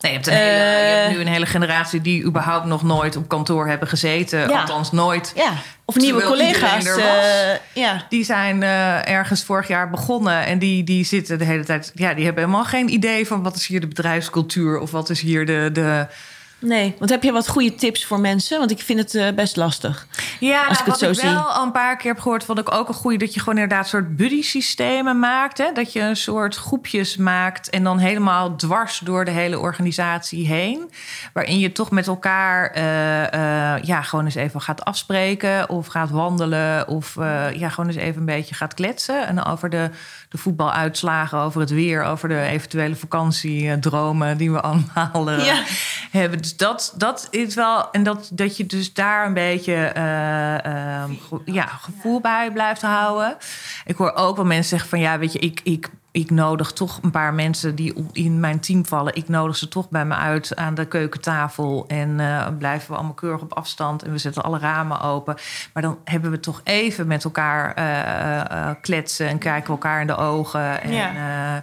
[0.00, 3.16] Nee, je, hebt een hele, je hebt nu een hele generatie die überhaupt nog nooit
[3.16, 4.38] op kantoor hebben gezeten.
[4.38, 4.60] Ja.
[4.60, 5.32] Althans, nooit.
[5.36, 5.52] Ja.
[5.84, 6.84] Of nieuwe collega's.
[6.84, 7.04] Uh,
[7.74, 8.06] ja.
[8.08, 11.92] Die zijn uh, ergens vorig jaar begonnen en die, die zitten de hele tijd.
[11.94, 15.20] Ja, die hebben helemaal geen idee van wat is hier de bedrijfscultuur of wat is
[15.20, 15.70] hier de.
[15.72, 16.06] de
[16.60, 18.58] Nee, want heb je wat goede tips voor mensen?
[18.58, 20.06] Want ik vind het uh, best lastig.
[20.40, 21.30] Ja, als nou, ik het zo wat ik zie.
[21.30, 23.58] wel al een paar keer heb gehoord, vond ik ook een goede dat je gewoon
[23.58, 25.58] inderdaad soort buddy-systemen maakt.
[25.58, 25.72] Hè?
[25.72, 30.90] Dat je een soort groepjes maakt en dan helemaal dwars door de hele organisatie heen.
[31.32, 36.10] Waarin je toch met elkaar uh, uh, ja, gewoon eens even gaat afspreken of gaat
[36.10, 36.88] wandelen.
[36.88, 37.14] Of
[37.52, 39.26] ja, gewoon eens even een beetje gaat kletsen.
[39.26, 39.90] En over de,
[40.28, 45.62] de voetbaluitslagen, over het weer, over de eventuele vakantiedromen die we allemaal ja.
[46.10, 46.38] hebben.
[46.38, 47.90] Dus dat, dat is wel.
[47.90, 53.36] En dat, dat je dus daar een beetje uh, um, ja, gevoel bij blijft houden.
[53.84, 56.98] Ik hoor ook wel mensen zeggen van ja, weet je, ik, ik, ik nodig toch
[57.02, 59.14] een paar mensen die in mijn team vallen.
[59.14, 61.84] Ik nodig ze toch bij me uit aan de keukentafel.
[61.88, 64.02] En uh, blijven we allemaal keurig op afstand.
[64.02, 65.36] En we zetten alle ramen open.
[65.72, 69.28] Maar dan hebben we toch even met elkaar uh, kletsen.
[69.28, 70.82] En kijken we elkaar in de ogen.
[70.82, 71.62] En, ja.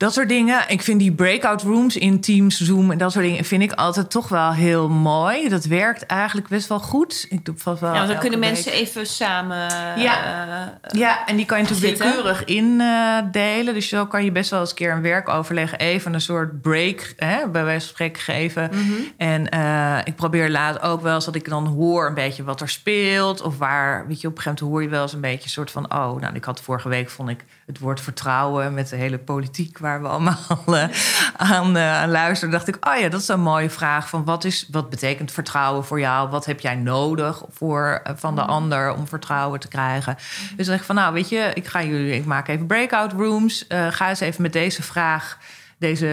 [0.00, 0.64] Dat soort dingen.
[0.68, 4.10] Ik vind die breakout rooms in Teams, Zoom en dat soort dingen vind ik altijd
[4.10, 5.48] toch wel heel mooi.
[5.48, 7.26] Dat werkt eigenlijk best wel goed.
[7.28, 7.94] Ik doe vast wel.
[7.94, 8.50] Ja, dan kunnen week.
[8.50, 9.58] mensen even samen.
[9.96, 13.66] Ja, uh, ja en die kan je natuurlijk willekeurig indelen.
[13.66, 16.60] Uh, dus zo kan je best wel eens een keer een werkoverleg even een soort
[16.60, 18.70] break hè, bij wijze van spreken geven.
[18.72, 19.12] Mm -hmm.
[19.16, 22.60] En uh, ik probeer laat ook wel eens dat ik dan hoor een beetje wat
[22.60, 23.40] er speelt.
[23.42, 25.50] Of waar, weet je, op een gegeven moment hoor je wel eens een beetje een
[25.50, 25.84] soort van.
[25.84, 29.78] Oh, nou, ik had vorige week vond ik het woord vertrouwen met de hele politiek
[29.78, 30.36] waar we allemaal
[30.66, 30.84] uh,
[31.52, 34.44] aan, uh, aan luisteren, dacht ik, oh ja, dat is een mooie vraag van wat
[34.44, 36.30] is, wat betekent vertrouwen voor jou?
[36.30, 40.14] Wat heb jij nodig voor uh, van de ander om vertrouwen te krijgen?
[40.56, 43.12] Dus dan dacht ik van, nou, weet je, ik ga jullie, ik maak even breakout
[43.12, 45.38] rooms, ga eens even met deze vraag.
[45.78, 46.06] Deze,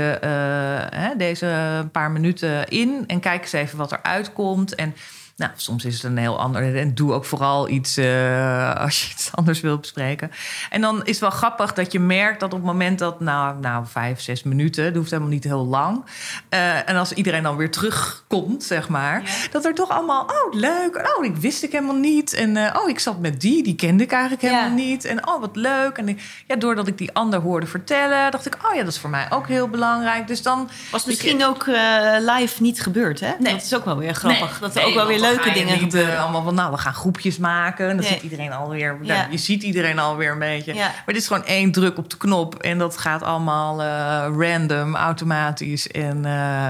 [0.95, 4.75] hè, deze paar minuten in en kijk eens even wat er uitkomt.
[4.75, 4.95] En
[5.38, 6.78] Nou, soms is het een heel ander.
[6.78, 10.32] En doe ook vooral iets uh, als je iets anders wilt bespreken.
[10.70, 13.60] En dan is het wel grappig dat je merkt dat op het moment dat, nou,
[13.60, 16.06] nou vijf, zes minuten, dat hoeft helemaal niet heel lang.
[16.50, 19.30] Uh, en als iedereen dan weer terugkomt, zeg maar, ja.
[19.52, 22.34] dat er toch allemaal, oh leuk, oh, ik wist ik helemaal niet.
[22.34, 24.74] En uh, oh, ik zat met die, die kende ik eigenlijk helemaal ja.
[24.74, 25.06] niet.
[25.06, 25.98] En oh, wat leuk.
[25.98, 29.10] En ja, doordat ik die ander hoorde vertellen, dacht ik, oh ja, dat is voor
[29.10, 30.28] mij ook heel belangrijk.
[30.28, 31.66] Dus dan was misschien ook
[32.20, 33.32] live niet gebeurd, hè?
[33.40, 33.54] Nee.
[33.54, 34.52] Dat is ook wel weer grappig.
[34.52, 34.60] Nee.
[34.60, 37.89] dat er ook wel weer leuke dingen niet, allemaal van, nou, we gaan groepjes maken.
[37.89, 38.19] En dan nee.
[38.21, 39.17] iedereen alweer, ja.
[39.17, 40.73] nou, je ziet iedereen alweer een beetje.
[40.73, 40.86] Ja.
[40.88, 42.55] Maar dit is gewoon één druk op de knop.
[42.55, 45.88] En dat gaat allemaal uh, random, automatisch.
[45.88, 46.69] En uh,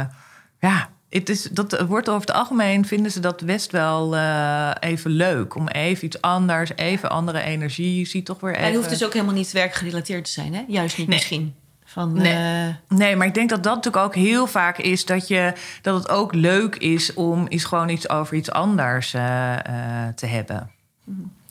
[0.59, 5.11] ja, het is, dat wordt over het algemeen, vinden ze dat best wel uh, even
[5.11, 5.55] leuk.
[5.55, 7.99] Om even iets anders, even andere energie.
[7.99, 8.63] Je ziet toch weer even...
[8.63, 10.63] En het hoeft dus ook helemaal niet werkgerelateerd te zijn, hè?
[10.67, 11.17] Juist niet nee.
[11.17, 11.55] misschien.
[11.97, 12.67] Van, nee.
[12.67, 12.97] uh...
[12.97, 16.09] nee, maar ik denk dat dat natuurlijk ook heel vaak is dat, je, dat het
[16.09, 20.71] ook leuk is om eens gewoon iets over iets anders uh, uh, te hebben.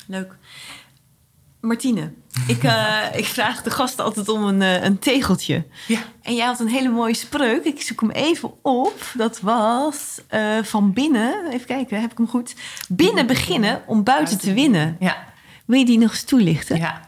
[0.07, 0.36] Leuk.
[1.61, 2.12] Martine,
[2.47, 2.62] ik,
[3.16, 5.64] ik vraag de gasten altijd om een, een tegeltje.
[5.86, 6.01] Ja.
[6.22, 7.64] En jij had een hele mooie spreuk.
[7.64, 9.12] Ik zoek hem even op.
[9.14, 10.20] Dat was
[10.62, 11.51] van binnen.
[11.53, 12.55] Even kijken, heb ik hem goed?
[12.88, 14.97] Binnen beginnen om buiten te winnen.
[14.99, 15.24] Ja.
[15.64, 16.76] Wil je die nog eens toelichten?
[16.76, 17.05] Ja.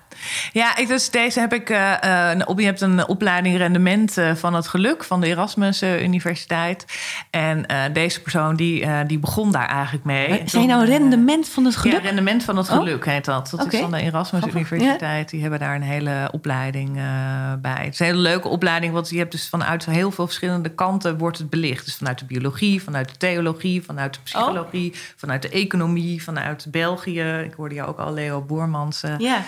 [0.52, 1.70] Ja, ik, dus deze heb ik.
[1.70, 1.76] Uh,
[2.56, 6.84] je hebt een opleiding rendement uh, van het geluk van de Erasmus Universiteit.
[7.30, 10.42] En deze persoon die, die begon daar eigenlijk mee.
[10.44, 11.96] Zijn nou rendement van het geluk?
[11.96, 13.12] Ja, rendement van het geluk oh?
[13.12, 13.50] heet dat.
[13.50, 13.74] Dat okay.
[13.74, 14.70] is van de Erasmus Grappig.
[14.70, 15.24] Universiteit.
[15.24, 15.30] Ja.
[15.30, 16.92] Die hebben daar een hele opleiding
[17.60, 17.84] bij.
[17.84, 21.18] Het is een hele leuke opleiding, want je hebt dus vanuit heel veel verschillende kanten
[21.18, 21.84] wordt het belicht.
[21.84, 24.98] Dus vanuit de biologie, vanuit de theologie, vanuit de psychologie, oh.
[25.16, 27.22] vanuit de economie, vanuit België.
[27.22, 29.02] Ik hoorde jou ook al Leo Boermans.
[29.18, 29.42] ja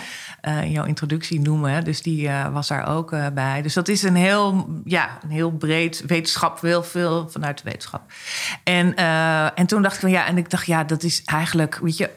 [0.63, 1.83] in jouw introductie noemen.
[1.83, 3.61] Dus die uh, was daar ook uh, bij.
[3.61, 8.01] Dus dat is een heel, ja, een heel breed wetenschap, heel veel vanuit de wetenschap.
[8.63, 8.95] En,
[9.55, 12.09] en toen dacht ik van ja, en ik dacht ja, dat is eigenlijk, weet je,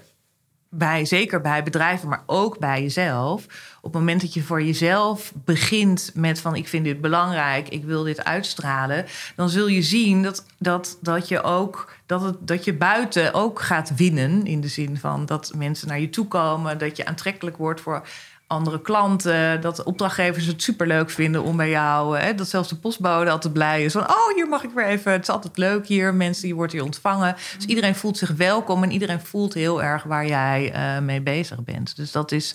[0.77, 3.45] bij, zeker bij bedrijven, maar ook bij jezelf.
[3.81, 7.85] Op het moment dat je voor jezelf begint met van ik vind dit belangrijk, ik
[7.85, 12.65] wil dit uitstralen, dan zul je zien dat, dat, dat je ook dat, het, dat
[12.65, 14.47] je buiten ook gaat winnen.
[14.47, 18.07] In de zin van dat mensen naar je toe komen, dat je aantrekkelijk wordt voor
[18.47, 19.61] andere klanten.
[19.61, 22.19] Dat opdrachtgevers het superleuk vinden om bij jou.
[22.19, 23.93] Hè, dat zelfs de postbode altijd blij is.
[23.93, 25.13] Van, oh, hier mag ik weer even.
[25.13, 26.15] Het is altijd leuk hier.
[26.15, 27.37] Mensen, je wordt hier ontvangen.
[27.57, 28.83] Dus iedereen voelt zich welkom.
[28.83, 31.97] En iedereen voelt heel erg waar jij uh, mee bezig bent.
[31.97, 32.55] Dus dat is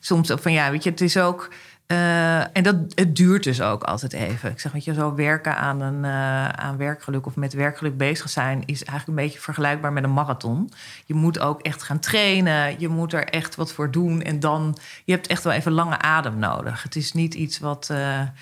[0.00, 1.48] soms ook van, ja, weet je, het is ook...
[1.92, 4.50] Uh, en dat, het duurt dus ook altijd even.
[4.50, 8.30] Ik zeg, weet je, zo werken aan, een, uh, aan werkgeluk of met werkgeluk bezig
[8.30, 8.62] zijn...
[8.66, 10.70] is eigenlijk een beetje vergelijkbaar met een marathon.
[11.06, 12.80] Je moet ook echt gaan trainen.
[12.80, 14.22] Je moet er echt wat voor doen.
[14.22, 16.82] En dan, je hebt echt wel even lange adem nodig.
[16.82, 17.88] Het is niet iets wat...
[17.88, 18.32] Een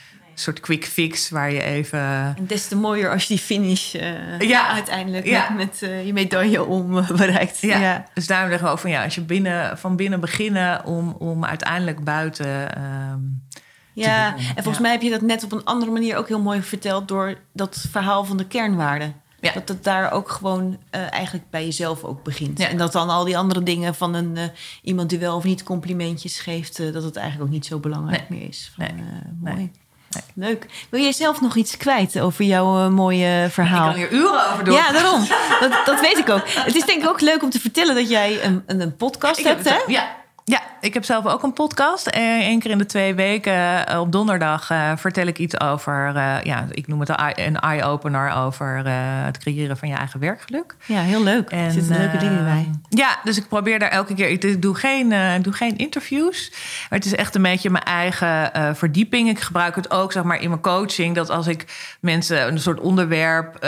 [0.40, 1.98] soort quick fix waar je even.
[1.98, 4.68] En des te mooier als je die finish uh, ja.
[4.68, 5.50] uiteindelijk ja.
[5.50, 7.60] met uh, je medaille om uh, bereikt.
[7.60, 7.78] Ja.
[7.78, 8.04] ja.
[8.14, 11.44] Dus daarom zeggen we ook van ja, als je binnen, van binnen beginnen om, om
[11.44, 12.82] uiteindelijk buiten.
[13.12, 13.46] Um,
[13.92, 16.62] ja, en volgens mij heb je dat net op een andere manier ook heel mooi
[16.62, 19.14] verteld door dat verhaal van de kernwaarden.
[19.40, 19.52] Ja.
[19.52, 22.58] Dat het daar ook gewoon uh, eigenlijk bij jezelf ook begint.
[22.58, 22.68] Ja.
[22.68, 24.42] En dat dan al die andere dingen van een, uh,
[24.82, 28.28] iemand die wel of niet complimentjes geeft, uh, dat het eigenlijk ook niet zo belangrijk
[28.28, 28.38] nee.
[28.38, 28.72] meer is.
[28.74, 29.04] Van, nee.
[29.40, 29.54] mooi.
[29.54, 29.70] Nee.
[30.34, 30.66] Leuk.
[30.90, 33.88] Wil jij zelf nog iets kwijt over jouw uh, mooie verhaal?
[33.88, 34.74] Ik kan hier uren over doen.
[34.74, 35.26] Ja, daarom.
[35.60, 36.42] dat, dat, weet ik ook.
[36.48, 39.38] Het is denk ik ook leuk om te vertellen dat jij een, een, een podcast
[39.38, 39.92] ik hebt, heb hè?
[39.92, 40.16] Ja.
[40.48, 42.08] Ja, ik heb zelf ook een podcast.
[42.10, 43.52] Eén keer in de twee weken
[43.90, 48.32] uh, op donderdag uh, vertel ik iets over, uh, ja, ik noem het een eye-opener
[48.32, 48.86] over
[49.24, 50.76] het creëren van je eigen werkgeluk.
[50.86, 51.50] Ja, heel leuk.
[51.50, 52.70] En, er zitten leuke dingen bij.
[52.88, 54.28] Ja, dus ik probeer daar elke keer.
[54.28, 56.50] Ik doe geen, ik doe geen interviews.
[56.90, 59.28] Maar het is echt een beetje mijn eigen verdieping.
[59.28, 61.14] Ik gebruik het ook zeg maar in mijn coaching.
[61.14, 61.64] Dat als ik
[62.00, 63.60] mensen een soort onderwerp.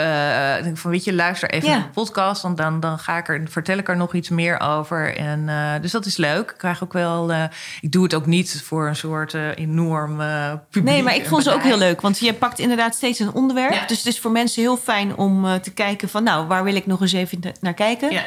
[0.63, 1.75] denk van weet je, luister even Ja.
[1.75, 2.41] naar de podcast.
[2.41, 5.17] Want dan, dan ga ik er, vertel ik er nog iets meer over.
[5.17, 5.49] En,
[5.81, 6.51] dus dat is leuk.
[6.51, 7.31] Ik ook wel.
[7.31, 7.43] Uh,
[7.81, 10.93] ik doe het ook niet voor een soort uh, enorm uh, publiek.
[10.93, 12.01] Nee, maar ik vond ze ook heel leuk.
[12.01, 13.73] Want je pakt inderdaad steeds een onderwerp.
[13.73, 13.85] Ja.
[13.85, 16.23] Dus het is voor mensen heel fijn om te kijken van...
[16.23, 18.11] nou, waar wil ik nog eens even naar kijken?
[18.11, 18.23] Ja.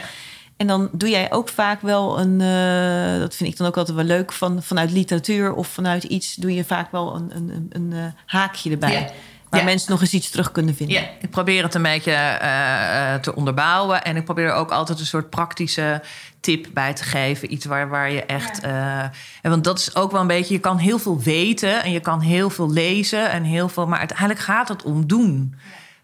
[0.57, 2.41] En dan doe jij ook vaak wel een...
[2.41, 4.33] uh, dat vind ik dan ook altijd wel leuk...
[4.33, 6.35] Van, vanuit literatuur of vanuit iets...
[6.35, 8.93] doe je vaak wel een, een, een, een haakje erbij.
[8.93, 9.07] Ja.
[9.55, 9.69] Waar Ja.
[9.71, 10.97] mensen nog eens iets terug kunnen vinden.
[10.97, 14.05] Ja, ik probeer het een beetje uh, te onderbouwen.
[14.05, 16.03] En ik probeer er ook altijd een soort praktische
[16.41, 17.53] tip bij te geven.
[17.53, 18.59] Iets waar, waar je echt.
[18.63, 18.69] Ja.
[18.69, 19.11] Uh,
[19.43, 20.55] en want dat is ook wel een beetje.
[20.55, 23.87] Je kan heel veel weten en je kan heel veel lezen en heel veel.
[23.87, 25.55] Maar uiteindelijk gaat het om doen.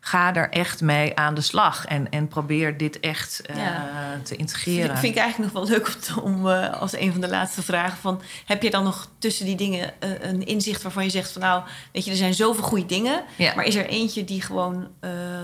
[0.02, 3.88] Ga er echt mee aan de slag en, en probeer dit echt uh, Ja.
[4.22, 4.88] te integreren.
[4.88, 7.28] Dat vind ik eigenlijk nog wel leuk om, te- om uh, als een van de
[7.28, 8.22] laatste vragen van...
[8.44, 11.42] heb je dan nog tussen die dingen uh, een inzicht waarvan je zegt van...
[11.42, 13.22] nou, weet je, er zijn zoveel goede dingen...
[13.36, 13.54] Ja.
[13.54, 14.88] maar is er eentje die gewoon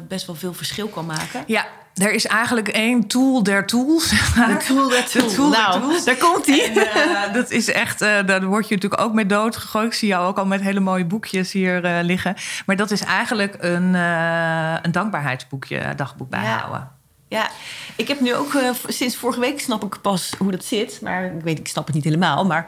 [0.08, 1.44] best wel veel verschil kan maken?
[1.46, 1.66] Ja,
[1.96, 4.08] er is eigenlijk één tool der tools.
[4.10, 5.28] De tool der De tool.
[5.30, 6.04] tool der nou, tools.
[6.04, 6.72] daar komt hij.
[6.76, 9.86] Eh, dat is echt, eh, daar word je natuurlijk ook mee doodgegooid.
[9.86, 12.34] Ik zie jou ook al met hele mooie boekjes hier eh, liggen.
[12.66, 16.90] Maar dat is eigenlijk een, een dankbaarheidsboekje, dagboek bijhouden.
[17.28, 17.48] Ja,
[17.96, 18.52] ik heb nu ook
[18.88, 20.98] sinds vorige week snap ik pas hoe dat zit.
[21.02, 22.46] Maar ik weet, ik snap het niet helemaal.
[22.46, 22.66] Maar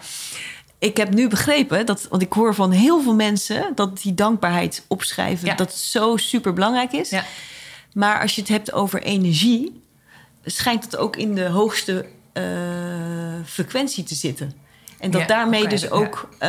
[0.79, 4.85] ik heb nu begrepen dat, want ik hoor van heel veel mensen dat die dankbaarheid
[4.89, 5.55] opschrijven, Ja.
[5.55, 7.11] dat het zo super belangrijk is.
[7.11, 7.25] Ja.
[7.93, 9.83] Maar als je het hebt over energie,
[10.45, 12.43] schijnt het ook in de hoogste eh,
[13.45, 14.53] frequentie te zitten.
[14.99, 15.89] En dat Ja, daarmee dus ja.
[15.89, 16.29] ook...
[16.39, 16.49] eh,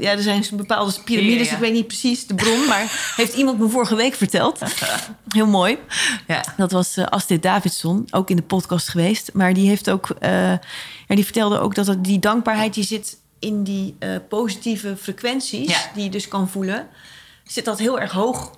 [0.00, 1.52] ja, er zijn bepaalde piramides, Ja, ja.
[1.52, 2.66] ik weet niet precies de bron...
[2.66, 4.60] maar heeft iemand me vorige week verteld.
[5.28, 5.78] Heel mooi.
[6.26, 6.44] Ja.
[6.56, 9.30] Dat was eh, Astrid Davidson, ook in de podcast geweest.
[9.32, 10.60] Maar die heeft ook, ja,
[11.06, 13.96] die vertelde ook dat die dankbaarheid die zit in die
[14.28, 15.90] positieve frequenties, Ja.
[15.94, 16.88] die je dus kan voelen,
[17.44, 18.50] zit dat heel erg hoog.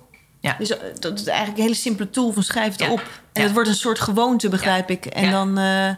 [0.47, 0.55] Ja.
[0.57, 2.91] Dus eh, dat is eigenlijk een hele simpele tool van schrijf het Ja.
[2.91, 3.03] op.
[3.33, 5.05] En het wordt een soort gewoonte, begrijp ik.
[5.05, 5.31] En Ja.
[5.31, 5.89] dan, eh,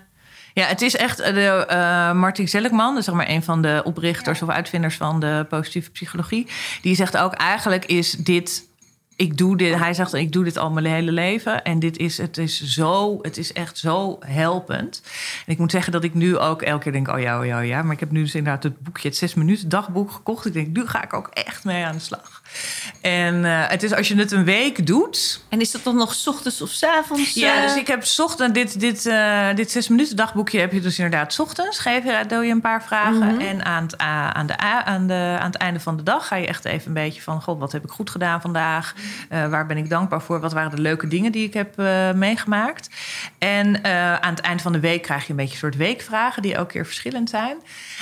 [0.53, 4.41] Ja, het is echt eh, de, eh Martin Seligman, zeg maar een van de oprichters
[4.41, 6.47] of uitvinders van de positieve psychologie.
[6.81, 8.67] Die zegt ook eigenlijk is dit.
[9.15, 11.63] Ik doe dit, hij zegt, ik doe dit al mijn hele leven.
[11.63, 15.01] En dit is, het is zo, het is echt zo helpend.
[15.45, 17.59] En ik moet zeggen dat ik nu ook elke keer denk, oh ja, oh ja,
[17.59, 17.81] oh ja.
[17.81, 20.45] Maar ik heb nu dus inderdaad het boekje, het zes minuten dagboek gekocht.
[20.45, 22.38] Ik denk, nu ga ik ook echt mee aan de slag.
[23.01, 26.13] En eh, het is als je het een week doet, en is dat dan nog
[26.13, 27.33] 's ochtends of 's avonds?
[27.33, 27.61] ja, eh?
[27.61, 30.99] dus ik heb 's ochtend dit, dit, eh, dit zes minuten dagboekje heb je dus
[30.99, 31.79] inderdaad 's ochtends.
[31.79, 33.39] Geef je, doe je een paar vragen.
[33.39, 36.47] En aan het, aan, de, aan, de, aan het einde van de dag ga je
[36.47, 37.41] echt even een beetje van...
[37.41, 38.93] God, wat heb ik goed gedaan vandaag?
[39.29, 40.39] Waar ben ik dankbaar voor?
[40.39, 41.75] Wat waren de leuke dingen die ik heb
[42.15, 42.89] meegemaakt?
[43.37, 43.83] En
[44.21, 46.41] aan het eind van de week krijg je een beetje een soort weekvragen...
[46.41, 47.57] die elke keer verschillend zijn.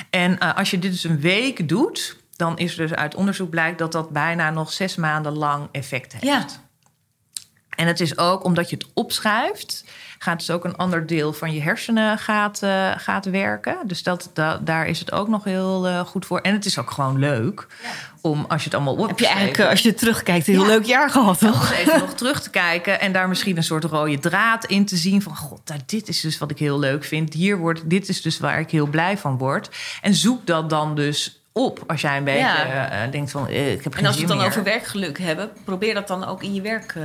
[0.10, 2.16] En als je dit dus een week doet...
[2.38, 6.26] dan is dus uit onderzoek blijkt dat dat bijna nog zes maanden lang effect heeft.
[6.26, 6.46] Ja.
[7.76, 9.86] En het is ook omdat je het opschrijft,
[10.20, 13.78] gaat dus ook een ander deel van je hersenen gaat, eh, gaat werken.
[13.84, 16.40] Dus dat, da- daar is het ook nog heel eh, goed voor.
[16.40, 17.68] En het is ook gewoon leuk
[18.22, 20.64] om als je het allemaal op heb je eigenlijk, eh, als je terugkijkt, een heel
[20.64, 20.68] Ja.
[20.70, 21.50] leuk jaar gehad, toch?
[21.54, 24.96] nog even nog terug te kijken en daar misschien een soort rode draad in te
[24.98, 27.34] zien van god, nou, dit is dus wat ik heel leuk vind.
[27.34, 29.70] Hier wordt, dit is dus waar ik heel blij van word.
[30.02, 32.90] En zoek dat dan dus op als jij een beetje Ja.
[33.06, 34.48] eh, denkt van eh, ik heb geen En als we het dan meer.
[34.48, 36.94] over werkgeluk hebben, probeer dat dan ook in je werk.
[36.96, 37.04] eh,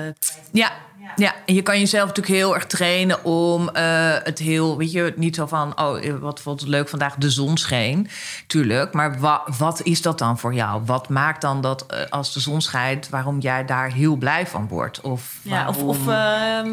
[0.53, 0.72] Ja,
[1.16, 5.12] ja, en je kan jezelf natuurlijk heel erg trainen om eh, het heel, weet je,
[5.16, 8.09] niet zo van, oh, eh, wat vond het leuk vandaag, de zon scheen.
[8.46, 10.82] Tuurlijk, maar wa- wat is dat dan voor jou?
[10.84, 14.68] Wat maakt dan dat eh, als de zon schijnt, waarom jij daar heel blij van
[14.68, 15.00] wordt?
[15.00, 16.70] Of, Ja, of, waarom- of ehm,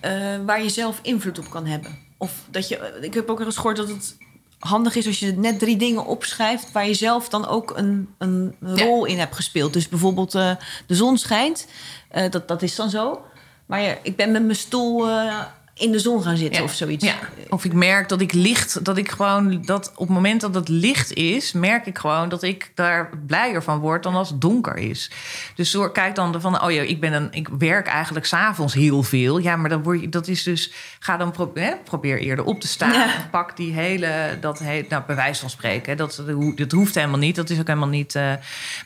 [0.00, 1.98] eh, waar je zelf invloed op kan hebben.
[2.16, 4.16] Of dat je, ik heb ook eens gehoord dat het
[4.64, 8.56] handig is als je net drie dingen opschrijft waar je zelf dan ook een, een
[8.60, 9.72] rol in hebt gespeeld.
[9.72, 10.50] Dus bijvoorbeeld eh,
[10.86, 11.66] de zon schijnt,
[12.08, 13.22] eh, dat, dat is dan zo.
[13.66, 15.40] Maar ja, ik ben met mijn stoel eh,
[15.74, 16.64] in de zon gaan zitten Ja.
[16.64, 17.04] of zoiets.
[17.04, 17.14] Ja.
[17.48, 20.68] Of ik merk dat ik licht, dat ik gewoon, dat op het moment dat het
[20.68, 24.76] licht is, merk ik gewoon dat ik daar blijer van word dan als het donker
[24.76, 25.10] is.
[25.54, 29.02] Dus door, kijk dan van, oh ja, ik ben een, ik werk eigenlijk s'avonds heel
[29.02, 29.38] veel.
[29.38, 32.60] Ja, maar dan word je, dat is dus, ga dan pro, hè, probeer eerder op
[32.60, 32.92] te staan.
[32.92, 33.28] Ja.
[33.30, 36.22] Pak die hele, dat heet, nou, bij wijze van spreken, hè, dat,
[36.56, 37.36] dat hoeft helemaal niet.
[37.36, 38.14] Dat is ook helemaal niet.
[38.14, 38.32] eh,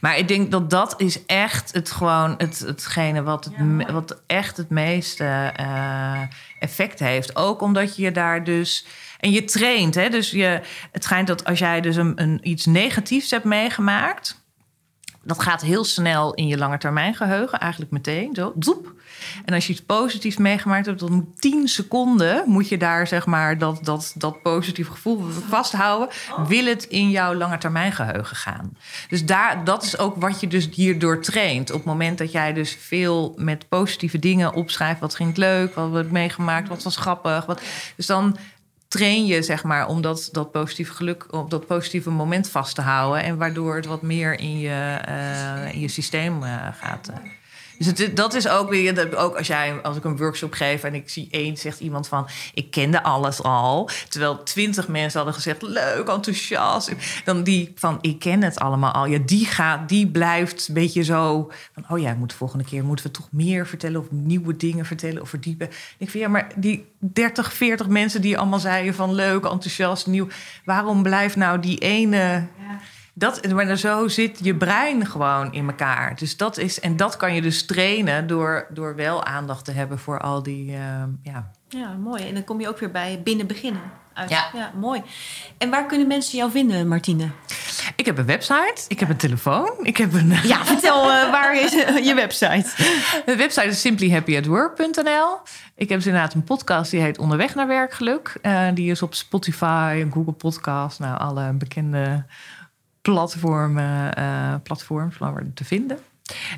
[0.01, 4.57] maar ik denk dat dat is echt het gewoon, het, hetgene wat, het, wat echt
[4.57, 6.21] het meeste eh,
[6.59, 7.37] effect heeft.
[7.37, 8.87] Ook omdat je daar dus.
[9.19, 10.09] En je traint, hè?
[10.09, 10.61] Dus je,
[10.93, 14.47] het schijnt dat als jij dus een, een, iets negatiefs hebt meegemaakt.
[15.29, 18.35] Dat gaat heel snel in je lange termijn geheugen, eigenlijk meteen.
[18.35, 18.93] Zo, zoep.
[19.45, 23.27] En als je iets positiefs meegemaakt hebt, dan moet 10 seconden moet je daar zeg
[23.27, 26.09] maar dat, dat, dat positieve gevoel vasthouden.
[26.47, 28.77] Wil het in jouw lange termijn geheugen gaan.
[29.09, 31.71] Dus daar, dat is ook wat je dus hierdoor traint.
[31.71, 35.01] Op het moment dat jij dus veel met positieve dingen opschrijft.
[35.01, 35.75] Wat ging het leuk?
[35.75, 36.69] Wat heb ik meegemaakt?
[36.69, 37.47] Wat was grappig?
[37.47, 37.61] Wat,
[37.97, 38.37] dus dan
[38.89, 42.83] train je zeg maar om dat, dat positieve geluk, op dat positieve moment vast te
[42.83, 43.23] houden.
[43.23, 47.11] En waardoor het wat meer in je, eh, in je systeem eh, gaat.
[47.79, 51.09] Dus dat is ook weer, ook als, jij, als ik een workshop geef en ik
[51.09, 53.91] zie één, zegt iemand van: Ik kende alles al.
[54.09, 56.93] Terwijl twintig mensen hadden gezegd: Leuk, enthousiast.
[57.25, 59.07] Dan die van: Ik ken het allemaal al.
[59.07, 62.85] Ja, die, gaat, die blijft een beetje zo van: Oh ja, moet de volgende keer
[62.85, 65.69] moeten we toch meer vertellen of nieuwe dingen vertellen of verdiepen.
[65.99, 70.27] Ik vind ja, maar die 30, 40 mensen die allemaal zeiden van leuk, enthousiast, nieuw.
[70.65, 72.47] Waarom blijft nou die ene.
[73.19, 76.17] Dat, maar zo zit je brein gewoon in elkaar.
[76.17, 79.99] Dus dat is, en dat kan je dus trainen door, door wel aandacht te hebben
[79.99, 80.73] voor al die.
[80.73, 81.51] eh, ja.
[81.69, 82.29] Ja, mooi.
[82.29, 83.81] En dan kom je ook weer bij binnen beginnen.
[84.15, 84.31] Uit.
[84.31, 84.51] Ja.
[84.55, 85.03] ja, mooi.
[85.59, 87.29] En waar kunnen mensen jou vinden, Martine?
[87.97, 90.29] Ik heb een website, ik heb een telefoon, ik heb een...
[90.43, 91.73] Ja, vertel uh, waar is
[92.07, 92.69] je website?
[93.27, 95.39] De website is simplyhappyatwork.nl.
[95.75, 98.39] Ik heb dus inderdaad een podcast die heet Onderweg naar Werkgeluk.
[98.43, 102.25] Uh, die is op Spotify en Google Podcast, nou alle bekende
[103.13, 105.17] platformen, uh, platforms
[105.55, 105.99] te vinden.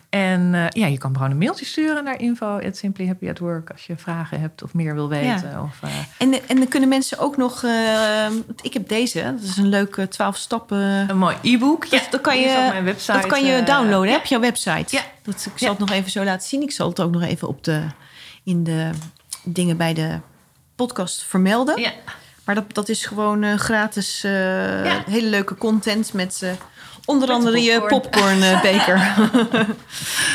[0.09, 3.39] En uh, ja, je kan gewoon een mailtje sturen naar info at Simply Happy at
[3.39, 5.51] Work als je vragen hebt of meer wil weten.
[5.51, 5.63] Ja.
[5.63, 5.91] Of, uh...
[6.19, 7.63] en, en dan kunnen mensen ook nog.
[7.63, 8.27] Uh,
[8.63, 10.79] ik heb deze, dat is een leuke 12 stappen.
[10.79, 11.85] Een mooi e-book.
[11.85, 14.13] Ja, dat kan je, op mijn website, dat kan je downloaden ja.
[14.13, 14.97] hè, op jouw website.
[14.97, 15.03] Ja.
[15.23, 16.63] Dat, ik zal het nog even zo laten zien.
[16.63, 17.83] Ik zal het ook nog even op de,
[18.45, 18.91] in de
[19.45, 20.21] dingen bij de
[20.77, 21.81] podcast vermelden.
[21.81, 21.93] Ja.
[22.45, 25.03] Maar dat, dat is gewoon uh, gratis, uh, ja.
[25.07, 26.51] hele leuke content met uh,
[27.05, 28.97] onder met andere je popcornbeker.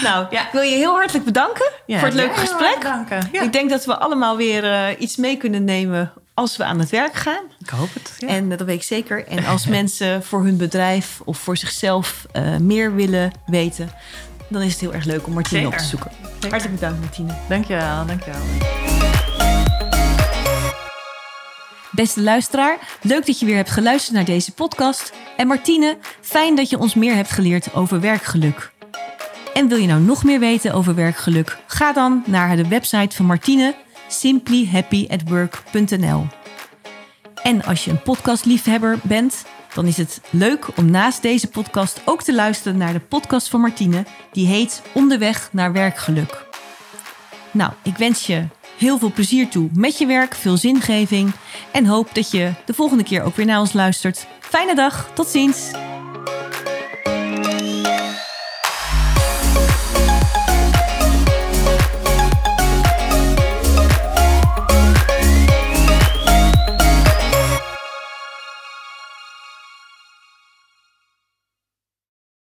[0.07, 0.45] nou, ja.
[0.45, 2.89] ik wil je heel hartelijk bedanken ja, voor het leuke gesprek.
[3.31, 7.13] Ik denk dat we allemaal weer iets mee kunnen nemen als we aan het werk
[7.13, 7.43] gaan.
[7.59, 8.17] Ik hoop het.
[8.27, 9.27] En dat weet ik zeker.
[9.27, 12.25] En als mensen voor hun bedrijf of voor zichzelf
[12.59, 13.91] meer willen weten,
[14.47, 15.73] dan is het heel erg leuk om Martine zeker.
[15.73, 16.11] op te zoeken.
[16.33, 16.49] Zeker.
[16.49, 17.33] Hartelijk bedankt, Martine.
[17.47, 18.84] Dankjewel, dankjewel.
[21.95, 25.13] Beste luisteraar, leuk dat je weer hebt geluisterd naar deze podcast.
[25.37, 28.71] En Martine, fijn dat je ons meer hebt geleerd over werkgeluk.
[29.53, 31.57] En wil je nou nog meer weten over werkgeluk?
[31.67, 33.75] Ga dan naar de website van Martine,
[34.07, 36.27] simplyhappyatwork.nl.
[37.43, 42.23] En als je een podcastliefhebber bent, dan is het leuk om naast deze podcast ook
[42.23, 46.45] te luisteren naar de podcast van Martine, die heet Onderweg naar werkgeluk.
[47.51, 48.47] Nou, ik wens je
[48.77, 51.31] heel veel plezier toe met je werk, veel zingeving
[51.71, 54.27] en hoop dat je de volgende keer ook weer naar ons luistert.
[54.39, 55.71] Fijne dag, tot ziens!